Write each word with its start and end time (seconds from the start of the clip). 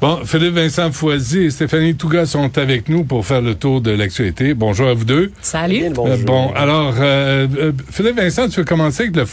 Bon, 0.00 0.20
Philippe 0.24 0.54
Vincent 0.54 0.90
Foisy 0.92 1.40
et 1.40 1.50
Stéphanie 1.50 1.94
Touga 1.94 2.24
sont 2.24 2.56
avec 2.56 2.88
nous 2.88 3.04
pour 3.04 3.26
faire 3.26 3.42
le 3.42 3.54
tour 3.54 3.82
de 3.82 3.90
l'actualité. 3.90 4.54
Bonjour 4.54 4.88
à 4.88 4.94
vous 4.94 5.04
deux. 5.04 5.30
Salut. 5.42 5.84
Euh, 5.98 6.16
bon, 6.24 6.50
alors, 6.54 6.94
euh, 6.98 7.46
euh, 7.58 7.72
Philippe 7.90 8.16
Vincent, 8.16 8.48
tu 8.48 8.60
veux 8.60 8.64
commencer 8.64 9.02
avec 9.04 9.16
le 9.16 9.26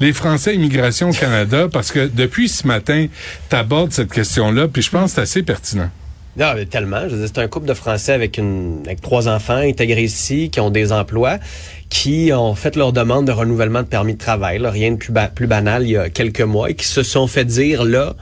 les 0.00 0.14
Français 0.14 0.54
Immigration 0.54 1.10
au 1.10 1.12
Canada? 1.12 1.68
Parce 1.70 1.92
que 1.92 2.06
depuis 2.06 2.48
ce 2.48 2.66
matin, 2.66 3.08
tu 3.50 3.56
abordes 3.56 3.92
cette 3.92 4.10
question-là, 4.10 4.68
puis 4.68 4.80
je 4.80 4.88
pense 4.90 5.10
que 5.10 5.14
c'est 5.16 5.20
assez 5.20 5.42
pertinent. 5.42 5.90
Non, 6.38 6.52
mais 6.54 6.64
tellement. 6.64 7.02
Je 7.04 7.14
veux 7.14 7.18
dire, 7.18 7.30
c'est 7.34 7.42
un 7.42 7.48
couple 7.48 7.66
de 7.66 7.74
Français 7.74 8.12
avec 8.12 8.38
une 8.38 8.80
avec 8.86 9.02
trois 9.02 9.28
enfants 9.28 9.56
intégrés 9.56 10.04
ici, 10.04 10.48
qui 10.48 10.60
ont 10.60 10.70
des 10.70 10.92
emplois, 10.92 11.36
qui 11.90 12.30
ont 12.32 12.54
fait 12.54 12.74
leur 12.76 12.94
demande 12.94 13.26
de 13.26 13.32
renouvellement 13.32 13.82
de 13.82 13.86
permis 13.88 14.14
de 14.14 14.18
travail, 14.18 14.60
là, 14.60 14.70
rien 14.70 14.92
de 14.92 14.96
plus, 14.96 15.12
ba- 15.12 15.28
plus 15.28 15.46
banal 15.46 15.82
il 15.82 15.90
y 15.90 15.96
a 15.98 16.08
quelques 16.08 16.40
mois, 16.40 16.70
et 16.70 16.74
qui 16.74 16.86
se 16.86 17.02
sont 17.02 17.26
fait 17.26 17.44
dire 17.44 17.84
là. 17.84 18.14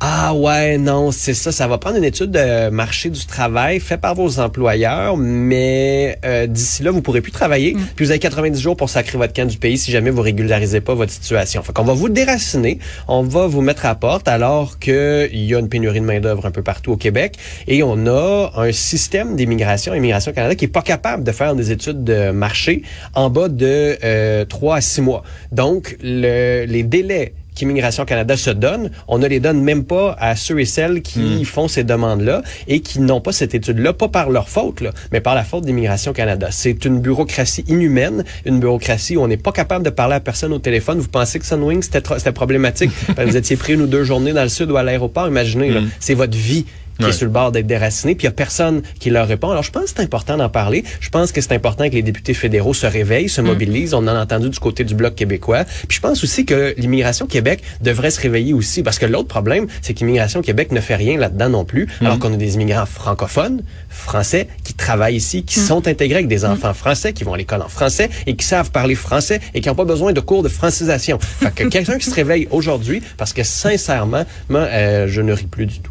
Ah 0.00 0.34
ouais, 0.34 0.76
non, 0.76 1.12
c'est 1.12 1.34
ça. 1.34 1.52
Ça 1.52 1.68
va 1.68 1.78
prendre 1.78 1.96
une 1.96 2.04
étude 2.04 2.30
de 2.30 2.68
marché 2.68 3.10
du 3.10 3.24
travail 3.26 3.80
faite 3.80 4.00
par 4.00 4.14
vos 4.14 4.40
employeurs, 4.40 5.16
mais 5.16 6.18
euh, 6.24 6.46
d'ici 6.46 6.82
là, 6.82 6.90
vous 6.90 7.00
pourrez 7.00 7.20
plus 7.20 7.32
travailler. 7.32 7.76
Puis 7.94 8.04
vous 8.04 8.10
avez 8.10 8.18
90 8.18 8.60
jours 8.60 8.76
pour 8.76 8.90
sacrer 8.90 9.16
votre 9.18 9.32
camp 9.32 9.48
du 9.48 9.56
pays 9.56 9.78
si 9.78 9.92
jamais 9.92 10.10
vous 10.10 10.20
régularisez 10.20 10.80
pas 10.80 10.94
votre 10.94 11.12
situation. 11.12 11.62
Fait 11.62 11.72
qu'on 11.72 11.84
va 11.84 11.92
vous 11.92 12.08
déraciner, 12.08 12.80
on 13.08 13.22
va 13.22 13.46
vous 13.46 13.62
mettre 13.62 13.86
à 13.86 13.94
porte 13.94 14.26
alors 14.28 14.78
qu'il 14.78 15.30
y 15.32 15.54
a 15.54 15.58
une 15.58 15.68
pénurie 15.68 16.00
de 16.00 16.04
main 16.04 16.20
d'œuvre 16.20 16.44
un 16.46 16.50
peu 16.50 16.62
partout 16.62 16.92
au 16.92 16.96
Québec 16.96 17.36
et 17.68 17.82
on 17.82 18.06
a 18.06 18.50
un 18.56 18.72
système 18.72 19.36
d'immigration, 19.36 19.94
Immigration 19.94 20.32
Canada, 20.32 20.54
qui 20.54 20.66
est 20.66 20.68
pas 20.68 20.82
capable 20.82 21.22
de 21.22 21.32
faire 21.32 21.54
des 21.54 21.70
études 21.70 22.04
de 22.04 22.30
marché 22.30 22.82
en 23.14 23.30
bas 23.30 23.48
de 23.48 23.96
euh, 24.02 24.44
3 24.44 24.76
à 24.76 24.80
6 24.80 25.00
mois. 25.02 25.22
Donc, 25.52 25.96
le, 26.02 26.64
les 26.66 26.82
délais 26.82 27.32
qu'Immigration 27.54 28.04
Canada 28.04 28.36
se 28.36 28.50
donne, 28.50 28.90
on 29.08 29.18
ne 29.18 29.26
les 29.26 29.40
donne 29.40 29.62
même 29.62 29.84
pas 29.84 30.16
à 30.18 30.36
ceux 30.36 30.60
et 30.60 30.64
celles 30.64 31.02
qui 31.02 31.44
font 31.44 31.68
ces 31.68 31.84
demandes-là 31.84 32.42
et 32.68 32.80
qui 32.80 33.00
n'ont 33.00 33.20
pas 33.20 33.32
cette 33.32 33.54
étude-là, 33.54 33.92
pas 33.92 34.08
par 34.08 34.30
leur 34.30 34.48
faute, 34.48 34.80
là, 34.80 34.90
mais 35.12 35.20
par 35.20 35.34
la 35.34 35.44
faute 35.44 35.64
d'Immigration 35.64 36.12
Canada. 36.12 36.48
C'est 36.50 36.84
une 36.84 37.00
bureaucratie 37.00 37.64
inhumaine, 37.68 38.24
une 38.44 38.60
bureaucratie 38.60 39.16
où 39.16 39.22
on 39.22 39.28
n'est 39.28 39.36
pas 39.36 39.52
capable 39.52 39.84
de 39.84 39.90
parler 39.90 40.14
à 40.14 40.20
personne 40.20 40.52
au 40.52 40.58
téléphone. 40.58 40.98
Vous 40.98 41.08
pensez 41.08 41.38
que 41.38 41.46
Sunwing, 41.46 41.82
c'était 41.82 42.32
problématique? 42.32 42.90
Vous 43.24 43.36
étiez 43.36 43.56
pris 43.56 43.74
une 43.74 43.82
ou 43.82 43.86
deux 43.86 44.04
journées 44.04 44.32
dans 44.32 44.42
le 44.42 44.48
sud 44.48 44.70
ou 44.70 44.76
à 44.76 44.82
l'aéroport, 44.82 45.26
imaginez, 45.26 45.70
là, 45.70 45.80
c'est 46.00 46.14
votre 46.14 46.36
vie 46.36 46.66
qui 46.98 47.04
Ouais. 47.04 47.10
est 47.10 47.12
sur 47.12 47.24
le 47.26 47.32
bord 47.32 47.52
d'être 47.52 47.66
déraciné, 47.66 48.14
puis 48.14 48.22
il 48.24 48.26
y 48.26 48.28
a 48.28 48.32
personne 48.32 48.82
qui 49.00 49.10
leur 49.10 49.26
répond. 49.26 49.50
Alors, 49.50 49.62
je 49.62 49.70
pense 49.70 49.84
que 49.84 49.90
c'est 49.96 50.02
important 50.02 50.36
d'en 50.36 50.48
parler. 50.48 50.84
Je 51.00 51.08
pense 51.10 51.32
que 51.32 51.40
c'est 51.40 51.52
important 51.52 51.88
que 51.88 51.94
les 51.94 52.02
députés 52.02 52.34
fédéraux 52.34 52.74
se 52.74 52.86
réveillent, 52.86 53.28
se 53.28 53.40
mobilisent. 53.40 53.94
On 53.94 53.98
en 53.98 54.08
a 54.08 54.22
entendu 54.22 54.48
du 54.50 54.58
côté 54.58 54.84
du 54.84 54.94
Bloc 54.94 55.14
québécois. 55.14 55.64
Puis 55.88 55.96
je 55.96 56.00
pense 56.00 56.22
aussi 56.24 56.44
que 56.44 56.74
l'immigration 56.78 57.26
Québec 57.26 57.62
devrait 57.80 58.10
se 58.10 58.20
réveiller 58.20 58.52
aussi, 58.52 58.82
parce 58.82 58.98
que 58.98 59.06
l'autre 59.06 59.28
problème, 59.28 59.66
c'est 59.82 59.94
qu'immigration 59.94 60.40
Québec 60.42 60.72
ne 60.72 60.80
fait 60.80 60.94
rien 60.96 61.18
là-dedans 61.18 61.48
non 61.48 61.64
plus, 61.64 61.88
alors 62.00 62.18
qu'on 62.18 62.32
a 62.32 62.36
des 62.36 62.54
immigrants 62.54 62.86
francophones, 62.86 63.62
français, 63.88 64.48
qui 64.62 64.74
travaillent 64.74 65.16
ici, 65.16 65.42
qui 65.44 65.58
sont 65.60 65.86
intégrés 65.88 66.16
avec 66.16 66.28
des 66.28 66.44
enfants 66.44 66.74
français, 66.74 67.12
qui 67.12 67.24
vont 67.24 67.34
à 67.34 67.36
l'école 67.36 67.62
en 67.62 67.68
français 67.68 68.08
et 68.26 68.36
qui 68.36 68.46
savent 68.46 68.70
parler 68.70 68.94
français 68.94 69.40
et 69.54 69.60
qui 69.60 69.68
n'ont 69.68 69.74
pas 69.74 69.84
besoin 69.84 70.12
de 70.12 70.20
cours 70.20 70.42
de 70.42 70.48
francisation. 70.48 71.18
Fait 71.20 71.52
que 71.54 71.64
quelqu'un 71.68 71.98
qui 71.98 72.06
se 72.08 72.14
réveille 72.14 72.46
aujourd'hui, 72.50 73.02
parce 73.16 73.32
que 73.32 73.42
sincèrement, 73.42 74.24
moi, 74.48 74.60
euh, 74.60 75.06
je 75.08 75.20
ne 75.20 75.32
ris 75.32 75.46
plus 75.46 75.66
du 75.66 75.80
tout. 75.80 75.90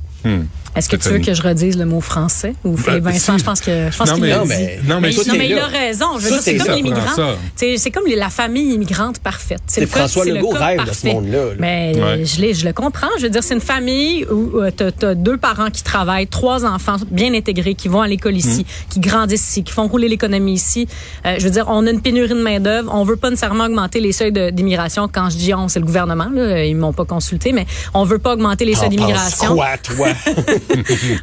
Est-ce 0.76 0.90
que 0.90 0.96
tu 0.96 1.10
veux 1.10 1.20
que 1.20 1.34
je 1.34 1.42
redise 1.42 1.78
le 1.78 1.86
mot 1.86 2.02
français 2.02 2.54
ou 2.64 2.76
Ben, 2.76 3.00
Vincent, 3.00 3.34
si. 3.34 3.40
je 3.40 3.44
pense 3.46 3.62
que 3.62 3.90
je 3.92 3.98
pense 3.98 4.08
Non, 4.10 4.16
qu'il 4.16 4.24
mais- 4.24 4.36
non, 4.36 4.46
mais- 4.46 4.80
non, 4.88 5.00
mais 5.02 5.12
non, 5.12 5.34
mais 5.38 5.50
il 5.50 5.58
a 5.60 5.68
raison. 5.68 6.06
Je 6.20 6.28
veux 6.30 6.40
c'est 6.42 6.56
est 6.56 6.58
comme 6.58 6.92
prends 6.94 7.16
ça. 7.16 7.36
C'est 7.56 7.92
comme 7.92 8.06
les- 8.08 8.16
la 8.16 8.30
famille 8.30 8.74
immigrante 8.74 9.20
parfaite. 9.20 9.62
C'est 9.68 9.82
le 9.82 9.88
François 9.88 10.26
le 10.26 10.34
Legault 10.36 10.52
cas 10.54 10.66
rêve 10.66 10.80
de 10.80 10.86
parfait. 10.86 11.10
ce 11.10 11.14
monde-là, 11.14 11.46
là. 11.46 11.52
Mais 11.60 11.94
Ouais. 11.96 12.26
je, 12.26 12.42
l'ai- 12.42 12.54
je 12.54 12.66
le 12.66 12.74
comprends. 12.74 13.08
Je 13.18 13.24
veux 13.24 13.30
dire, 13.30 13.44
c'est 13.44 13.54
une 13.54 13.62
famille 13.62 14.26
où 14.26 14.54
tu 14.76 14.84
as, 15.06 15.16
deux 15.16 15.38
parents 15.38 15.70
qui 15.70 15.84
travaillent, 15.84 16.28
trois 16.28 16.66
enfants 16.66 16.98
bien 17.12 17.34
intégrés, 17.34 17.76
qui 17.76 17.88
vont 17.88 18.02
à 18.02 18.08
l'école 18.08 18.36
ici, 18.36 18.62
Mm. 18.62 18.94
qui 18.94 19.00
grandissent 19.00 19.48
ici, 19.50 19.64
qui 19.64 19.72
font 19.74 19.88
rouler 19.88 20.08
l'économie 20.10 20.54
ici. 20.54 20.88
Euh, 21.26 21.36
je 21.38 21.44
veux 21.44 21.52
dire, 21.52 21.66
on 21.68 21.86
a 21.86 21.92
une 21.92 22.02
pénurie 22.02 22.30
de 22.30 22.34
main-d'œuvre. 22.34 22.92
On 22.94 23.04
veut 23.04 23.16
pas 23.16 23.30
nécessairement 23.30 23.66
augmenter 23.66 24.00
les 24.00 24.12
seuils 24.12 24.32
de- 24.32 24.50
d'immigration. 24.50 25.08
Quand 25.12 25.30
je 25.30 25.38
dis 25.38 25.54
on, 25.54 25.68
c'est 25.68 25.80
le 25.80 25.86
gouvernement. 25.86 26.30
Là, 26.34 26.64
ils 26.66 26.76
m'ont 26.76 26.94
pas 26.94 27.06
consulté, 27.06 27.52
mais 27.52 27.66
on 27.94 28.04
veut 28.06 28.20
pas 28.20 28.34
augmenter 28.34 28.66
les 28.66 28.74
seuils 28.76 28.90
penses 28.90 28.98
d'immigration. 28.98 29.56
quoi, 29.56 29.78
toi? 29.82 30.08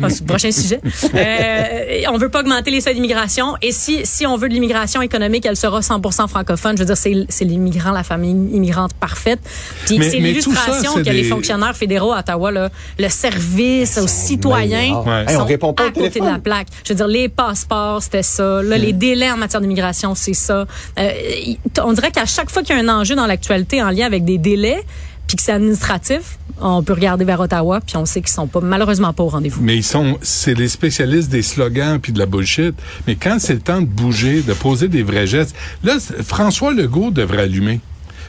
Ah, 0.03 0.09
prochain 0.27 0.51
sujet. 0.51 0.81
Euh, 1.15 2.03
on 2.11 2.17
veut 2.17 2.29
pas 2.29 2.41
augmenter 2.41 2.71
les 2.71 2.81
seuils 2.81 2.95
d'immigration. 2.95 3.55
Et 3.61 3.73
si, 3.73 4.01
si 4.05 4.27
on 4.27 4.37
veut 4.37 4.49
de 4.49 4.55
l'immigration 4.55 5.03
économique, 5.03 5.45
elle 5.47 5.57
sera 5.57 5.81
100% 5.81 6.29
francophone. 6.29 6.77
Je 6.77 6.83
veux 6.83 6.87
dire, 6.87 6.97
c'est, 6.97 7.27
c'est 7.29 7.45
l'immigrant, 7.45 7.93
la 7.93 8.03
famille 8.03 8.31
immigrante 8.55 8.95
parfaite. 8.95 9.41
Puis 9.87 9.99
c'est 10.03 10.19
l'illustration 10.19 10.95
que 10.95 11.11
les 11.11 11.25
fonctionnaires 11.25 11.77
fédéraux 11.77 12.13
à 12.13 12.21
Ottawa, 12.21 12.51
là, 12.51 12.71
le 12.99 13.09
service 13.09 13.99
aux 13.99 14.07
citoyens. 14.07 15.03
Ouais. 15.03 15.25
Hey, 15.29 15.37
on 15.37 15.45
répond 15.45 15.73
pas 15.73 15.87
à 15.87 15.91
côté 15.91 16.21
de 16.21 16.25
la 16.25 16.39
plaque. 16.39 16.69
Je 16.85 16.93
veux 16.93 16.97
dire, 16.97 17.09
les 17.09 17.29
passeports, 17.29 18.03
c'était 18.03 18.23
ça. 18.23 18.63
Là, 18.63 18.79
les 18.79 18.93
délais 18.93 19.31
en 19.31 19.37
matière 19.37 19.61
d'immigration, 19.61 20.15
c'est 20.15 20.35
ça. 20.35 20.67
Euh, 20.99 21.11
on 21.83 21.93
dirait 21.93 22.11
qu'à 22.11 22.27
chaque 22.27 22.51
fois 22.51 22.63
qu'il 22.63 22.77
y 22.77 22.79
a 22.79 22.83
un 22.83 22.89
enjeu 22.89 23.15
dans 23.15 23.27
l'actualité 23.27 23.83
en 23.83 23.91
lien 23.91 24.07
avec 24.07 24.25
des 24.25 24.39
délais, 24.39 24.85
puis 25.31 25.37
que 25.37 25.43
c'est 25.45 25.53
administratif, 25.53 26.39
on 26.61 26.83
peut 26.83 26.93
regarder 26.93 27.25
vers 27.25 27.39
Ottawa, 27.39 27.81
puis 27.81 27.97
on 27.97 28.05
sait 28.05 28.21
qu'ils 28.21 28.33
sont 28.33 28.49
pas 28.49 28.61
malheureusement 28.61 29.13
pas 29.13 29.23
au 29.23 29.29
rendez-vous. 29.29 29.63
Mais 29.63 29.77
ils 29.77 29.85
sont, 29.85 30.19
c'est 30.23 30.55
les 30.55 30.67
spécialistes 30.67 31.31
des 31.31 31.43
slogans 31.43 32.01
puis 32.01 32.13
de 32.13 32.19
la 32.19 32.27
bullshit. 32.27 32.75
Mais 33.07 33.15
quand 33.15 33.37
c'est 33.39 33.55
le 33.55 33.61
temps 33.61 33.81
de 33.81 33.87
bouger, 33.87 34.43
de 34.43 34.53
poser 34.55 34.89
des 34.89 35.05
vrais 35.05 35.29
gestes, 35.29 35.55
là, 35.85 35.99
François 36.25 36.73
Legault 36.73 37.13
devrait 37.13 37.43
allumer. 37.43 37.79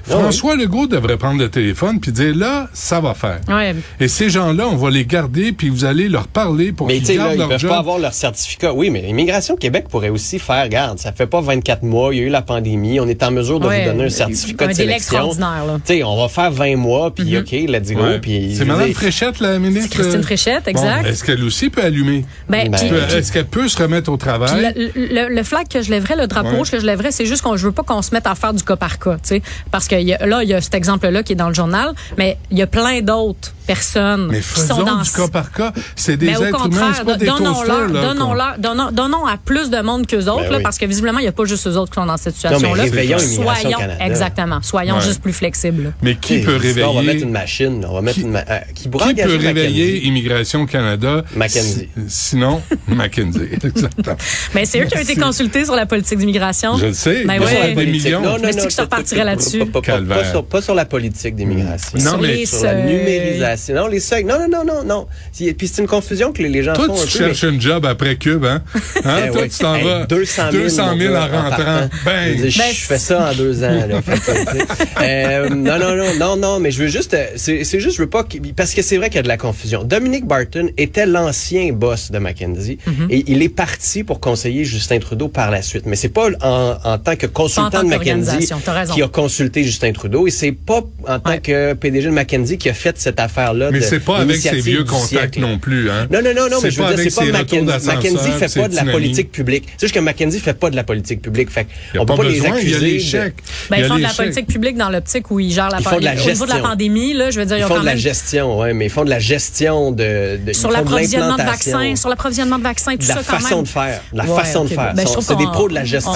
François 0.04 0.56
Legault 0.56 0.88
devrait 0.88 1.18
prendre 1.18 1.40
le 1.40 1.50
téléphone 1.50 2.00
puis 2.00 2.12
dire 2.12 2.36
là, 2.36 2.70
ça 2.74 3.00
va 3.00 3.14
faire. 3.14 3.40
Ouais. 3.48 3.76
Et 4.00 4.08
ces 4.08 4.30
gens-là, 4.30 4.68
on 4.68 4.76
va 4.76 4.90
les 4.90 5.06
garder 5.06 5.52
puis 5.52 5.70
vous 5.70 5.86
allez 5.86 6.10
leur 6.10 6.28
parler 6.28 6.72
pour 6.72 6.88
qu'ils 6.88 7.02
là, 7.08 7.14
gardent 7.16 7.34
ils 7.34 7.38
leur 7.40 7.50
peuvent 7.50 7.60
job. 7.60 7.70
pas 7.70 7.78
avoir 7.78 8.00
leur 8.00 8.14
certificat. 8.14 8.74
Oui, 8.74 8.90
mais 8.90 9.02
Immigration 9.10 9.56
Québec 9.56 9.86
pourrait 9.90 10.10
aussi 10.10 10.40
faire, 10.40 10.64
regarde, 10.64 11.00
ça 11.00 11.12
fait 11.12 11.28
pas 11.28 11.42
24 11.42 11.84
mois, 11.84 12.14
il 12.14 12.20
y 12.20 12.24
a 12.24 12.26
eu 12.26 12.30
la 12.30 12.42
pandémie, 12.42 13.00
on 13.00 13.08
est 13.08 13.22
en 13.24 13.32
mesure 13.32 13.60
de 13.60 13.68
Ouais, 13.68 13.84
vous 13.86 13.92
donner 13.92 14.06
un 14.06 14.10
certificat 14.10 14.66
un 14.66 14.68
de 14.70 14.74
délai 14.74 14.88
sélection. 15.00 15.18
extraordinaire, 15.32 15.66
là. 15.66 15.80
Tu 15.86 15.94
sais, 15.94 16.04
on 16.04 16.18
va 16.22 16.28
faire 16.30 16.52
20 16.52 16.76
mois, 16.78 17.14
puis 17.14 17.38
OK, 17.38 17.52
let's 17.52 17.92
go. 17.92 18.02
Ouais. 18.02 18.20
Puis, 18.20 18.54
je 18.56 18.60
c'est 18.60 18.66
dire, 18.66 18.96
Fréchette, 18.96 19.40
la 19.40 19.60
ministre. 19.60 19.90
Christine 19.98 20.24
Fréchette, 20.24 20.68
exact. 20.68 21.04
Bon, 21.04 21.10
Est-ce 21.10 21.24
qu'elle 21.24 21.44
aussi 21.44 21.70
peut 21.70 21.84
allumer? 21.84 22.26
Ben, 22.50 22.70
Ben, 22.70 22.80
Est-ce 23.16 23.32
qu'elle 23.32 23.46
peut 23.46 23.68
se 23.68 23.82
remettre 23.82 24.12
au 24.12 24.18
travail? 24.18 24.74
le, 24.76 24.92
le- 25.30 25.36
le 25.36 25.44
flag 25.44 25.68
que 25.68 25.82
je 25.82 25.90
lèverais, 25.92 26.16
le 26.16 26.28
drapeau 26.28 26.64
que 26.64 26.80
je 26.80 26.86
lèverais, 26.86 27.12
c'est 27.12 27.26
juste 27.26 27.42
qu'on 27.42 27.56
je 27.58 27.66
veux 27.66 27.72
pas 27.72 27.84
qu'on 27.84 28.02
se 28.02 28.14
mette 28.14 28.28
à 28.28 28.36
faire 28.36 28.54
du 28.54 28.64
cas 28.64 28.76
par 28.76 29.00
cas, 29.00 29.14
tu 29.16 29.20
sais, 29.36 29.42
parce 29.72 29.88
que 29.96 30.02
y 30.02 30.14
a- 30.14 30.26
là 30.26 30.44
il 30.44 30.50
y 30.50 30.54
a 30.54 30.62
cet 30.62 30.74
exemple-là 30.76 31.24
qui 31.24 31.34
est 31.34 31.36
dans 31.36 31.48
le 31.50 31.54
journal, 31.54 31.92
mais 32.18 32.38
il 32.52 32.58
y 32.58 32.62
a 32.62 32.68
plein 32.68 33.02
d'autres 33.02 33.54
personnes 33.68 34.28
Mais 34.32 34.40
qui 34.40 34.60
sont 34.62 34.84
dans 34.84 35.02
du 35.02 35.10
cas 35.12 35.28
par 35.28 35.52
cas. 35.52 35.72
C'est 35.96 36.18
des 36.18 36.28
mais 36.28 36.38
au 36.38 36.44
êtres 36.44 36.66
humains, 36.66 36.78
contraire, 36.82 36.94
c'est 36.98 37.06
pas 37.06 37.16
des 37.16 37.26
donnons-leur, 37.26 37.88
là. 37.90 38.02
donnons-leur, 38.02 38.58
donnons, 38.58 38.92
donnons 38.92 39.26
à 39.26 39.38
plus 39.38 39.70
de 39.70 39.80
monde 39.82 40.08
qu'eux 40.08 40.26
autres, 40.28 40.44
Ben 40.44 40.52
là, 40.52 40.58
oui. 40.58 40.64
parce 40.64 40.78
que 40.78 40.86
visiblement, 40.86 41.20
il 41.20 41.24
n'y 41.24 41.28
a 41.28 41.32
pas 41.32 41.46
juste 41.46 41.68
eux 41.68 41.78
autres 41.78 41.92
qui 41.92 41.96
sont 41.96 42.06
dans 42.06 42.18
cette 42.18 42.36
situation-là. 42.36 42.86
Soyons, 43.20 43.78
Canada. 43.78 44.06
exactement, 44.06 44.62
soyons 44.62 44.96
Ouais. 44.96 45.02
juste 45.02 45.22
plus 45.22 45.34
flexibles. 45.34 45.84
là. 45.84 45.90
Mais 46.02 46.16
qui 46.16 46.40
peut 46.42 46.60
sinon, 46.60 46.90
On 46.90 46.94
va 46.94 47.02
mettre 47.02 47.08
réveiller? 47.08 47.24
une 47.26 47.32
machine, 47.32 47.86
on 47.88 47.94
va 47.94 48.02
mettre 48.02 48.16
Qui- 48.18 48.24
une 48.24 48.32
ma- 48.32 48.40
euh, 48.50 48.60
qui 48.74 48.84
Qui 48.84 48.90
peut 48.90 49.38
réveiller. 49.38 50.06
Immigration 50.06 50.66
Canada? 50.66 51.24
Mackenzie. 51.36 51.90
Si- 52.08 52.32
Sinon, 52.32 52.62
Mackenzie. 52.88 53.50
Exactement. 53.64 54.18
Mais 54.56 54.66
c'est 54.66 54.82
eux 54.82 54.86
qui 54.86 54.98
ont 54.98 55.02
été 55.02 55.16
consultés 55.16 55.66
sur 55.66 55.76
la 55.76 55.86
politique 55.86 56.18
d'immigration. 56.18 56.78
Je 56.78 56.88
le 56.88 56.94
sais. 56.94 57.24
Ben 57.26 57.40
Pas 57.40 57.46
ouais. 57.46 57.74
Des 57.74 57.86
millions. 57.86 57.92
millions. 57.92 58.22
Non, 58.22 58.32
non, 58.34 58.38
Mais 58.42 58.52
c'est 58.54 58.60
non. 58.60 58.66
que 58.66 58.72
je 58.72 58.78
te 58.78 58.82
repartirais 58.82 59.24
là-dessus. 59.24 59.66
Pas, 59.82 60.00
pas- 60.02 60.24
sur, 60.32 60.46
pas 60.46 60.62
sur 60.62 60.76
la 60.76 60.86
politique 60.86 61.36
d'immigration. 61.36 61.98
Non, 62.00 62.12
Sur 62.12 62.22
mais- 62.22 62.28
les 62.36 62.46
sur 62.46 62.64
la 62.64 62.74
seuils. 62.74 62.84
numérisation. 62.84 63.76
Non, 63.76 63.88
les 63.88 64.00
seuils. 64.00 64.24
Non, 64.24 64.40
non, 64.40 64.48
non, 64.50 64.64
non, 64.66 64.84
non. 64.84 65.08
Puis 65.36 65.68
c'est 65.68 65.82
une 65.82 65.88
confusion 65.88 66.32
que 66.32 66.42
les, 66.44 66.50
les 66.50 66.64
gens 66.64 66.74
Toi, 66.74 66.88
font 66.88 66.94
un 67.02 67.06
tu 67.06 67.18
peu. 67.18 67.26
cherches 67.26 67.44
une 67.44 67.60
job 67.62 67.86
après 67.86 68.16
Cube, 68.16 68.46
hein? 68.46 68.62
Hein? 69.06 69.20
Eh 69.28 69.32
Toi, 69.32 69.44
tu 69.48 69.58
t'en 69.60 69.76
Hey, 69.76 69.84
vas. 69.84 70.06
200 70.06 70.52
000, 70.52 70.64
200 70.64 70.98
000 70.98 71.14
mon 71.14 71.20
en 71.20 71.28
rentrant. 71.28 71.90
Je, 72.06 72.06
Ben, 72.06 72.50
je 72.74 72.80
fais 72.86 72.98
ça 72.98 73.30
en 73.32 73.36
deux 73.36 73.64
ans. 73.64 73.86
Là. 73.88 74.02
Euh, 75.02 75.50
non, 75.50 75.80
non, 75.80 75.96
non, 75.96 76.14
non, 76.20 76.38
non, 76.38 76.60
mais 76.60 76.72
je 76.72 76.84
veux 76.84 76.88
juste, 76.90 77.14
euh, 77.14 77.26
c'est 77.36 77.64
juste, 77.80 77.96
je 77.98 78.02
veux 78.02 78.10
pas, 78.10 78.26
parce 78.56 78.74
que 78.74 78.82
c'est 78.82 78.98
vrai 78.98 79.08
qu'il 79.10 79.16
y 79.16 79.20
a 79.20 79.24
de 79.24 79.28
la 79.28 79.38
confusion. 79.38 79.84
Dominique 79.84 80.26
Barton 80.26 80.70
était 80.78 81.06
l'ancien 81.06 81.72
boss 81.74 82.12
de 82.12 82.20
McKenzie 82.20 82.78
Mhm. 82.86 83.08
et 83.10 83.24
il 83.28 83.42
est 83.42 83.50
parti 83.50 84.04
pour 84.04 84.20
conseiller 84.20 84.64
Justin 84.64 85.00
Trudeau 85.00 85.28
par 85.28 85.50
la 85.52 85.62
suite. 85.62 85.86
Mais 85.86 85.96
c'est 85.96 86.10
pas 86.10 86.30
en, 86.42 86.78
en 86.84 86.98
tant 86.98 87.16
que 87.16 87.26
consultant 87.26 87.70
tant 87.70 87.84
de 87.84 87.90
McKenzie 87.90 88.48
qui 88.94 89.02
a 89.02 89.08
consulté 89.08 89.64
Justin 89.72 89.92
Trudeau. 89.94 90.28
Et 90.28 90.32
c'est 90.32 90.52
pas 90.52 90.82
en 91.08 91.20
tant 91.20 91.38
que 91.40 91.74
PDG 91.74 92.08
de 92.10 92.14
McKenzie 92.14 92.58
qui 92.58 92.70
a 92.70 92.74
fait 92.74 92.98
cette 93.00 93.20
affaire-là. 93.20 93.70
Mais 93.72 93.80
de 93.80 93.84
c'est 93.84 94.00
pas 94.00 94.18
avec 94.20 94.38
ses 94.38 94.60
vieux 94.62 94.84
contacts 94.84 95.08
siècle. 95.08 95.40
non 95.40 95.58
plus, 95.58 95.90
hein. 95.90 96.08
Non, 96.12 96.20
non, 96.22 96.34
non, 96.36 96.50
non, 96.50 96.58
C'est 96.60 96.68
mais 96.68 96.72
je 96.72 96.78
veux 96.78 96.84
pas 96.84 96.90
dire, 96.94 97.00
avec 97.00 97.12
c'est 97.12 97.20
pas 97.20 97.62
d'ascenseur, 97.62 97.96
McKenzie 97.96 98.32
fait 98.40 98.62
pas 98.62 98.68
de 98.68 98.76
la 98.76 98.86
politique 98.86 99.32
publique. 99.32 99.68
C'est 99.78 99.88
juste 99.88 99.96
que 99.96 100.00
McKenzie 100.00 100.40
fait 100.40 100.54
pas 100.54 100.70
de 100.70 100.76
la 100.76 100.84
politique 100.84 101.22
publique. 101.22 101.50
Fait 101.50 101.66
on 101.98 102.06
pas, 102.06 102.16
peut 102.16 102.24
pas 102.24 102.30
les 102.30 102.40
besoin, 102.40 102.58
il 102.60 102.70
y 102.70 102.74
a 102.74 102.78
accuser. 102.78 103.18
de-. 103.18 103.34
Ben, 103.70 103.78
ils 103.80 103.86
font 103.86 103.96
de 103.98 104.02
la 104.02 104.10
politique 104.14 104.48
publique 104.48 104.78
dans 104.78 104.90
l'optique 104.90 105.32
où 105.32 105.40
ils 105.40 105.52
gèrent 105.52 105.70
la 105.70 105.80
de 105.80 105.84
la 105.86 105.92
Au 105.92 105.96
niveau 105.96 106.00
de 106.00 106.06
la 106.06 106.16
gestion. 106.56 106.62
pandémie, 106.62 107.14
là, 107.14 107.32
je 107.32 107.40
veux 107.40 107.46
dire, 107.46 107.58
Ils 107.58 107.60
ils 107.62 107.64
ont 107.66 107.68
font 107.68 107.80
de 107.80 107.86
la 107.86 107.96
gestion, 107.96 108.60
ouais, 108.60 108.74
mais 108.74 108.86
ils 108.86 108.90
font 108.90 109.04
de 109.06 109.10
la 109.10 109.20
gestion 109.20 109.92
de, 109.92 110.38
de 110.38 110.40
ils 110.48 110.56
sur 110.56 110.64
font 110.64 110.70
de 110.70 110.74
l'approvisionnement 110.74 111.38
de 111.38 111.42
vaccins, 111.44 111.96
sur 111.96 112.10
l'approvisionnement 112.10 112.58
de 112.58 112.64
vaccins, 112.64 112.92
tout 112.94 112.98
de 113.04 113.08
la 113.08 113.16
ça 113.16 113.22
quand 113.26 113.40
façon 113.40 113.56
même. 113.56 113.64
de 113.64 113.70
faire, 113.70 114.02
de 114.12 114.18
la 114.18 114.24
façon 114.26 114.64
de 114.66 114.70
faire. 114.70 114.94
Ben, 114.94 115.02
je 115.02 115.08
Sont- 115.08 115.14
trouve 115.14 115.26
c'est 115.26 115.36
des 115.36 115.46
pros 115.46 115.70
de 115.70 115.74
la 115.76 115.86
gestion. 115.86 116.12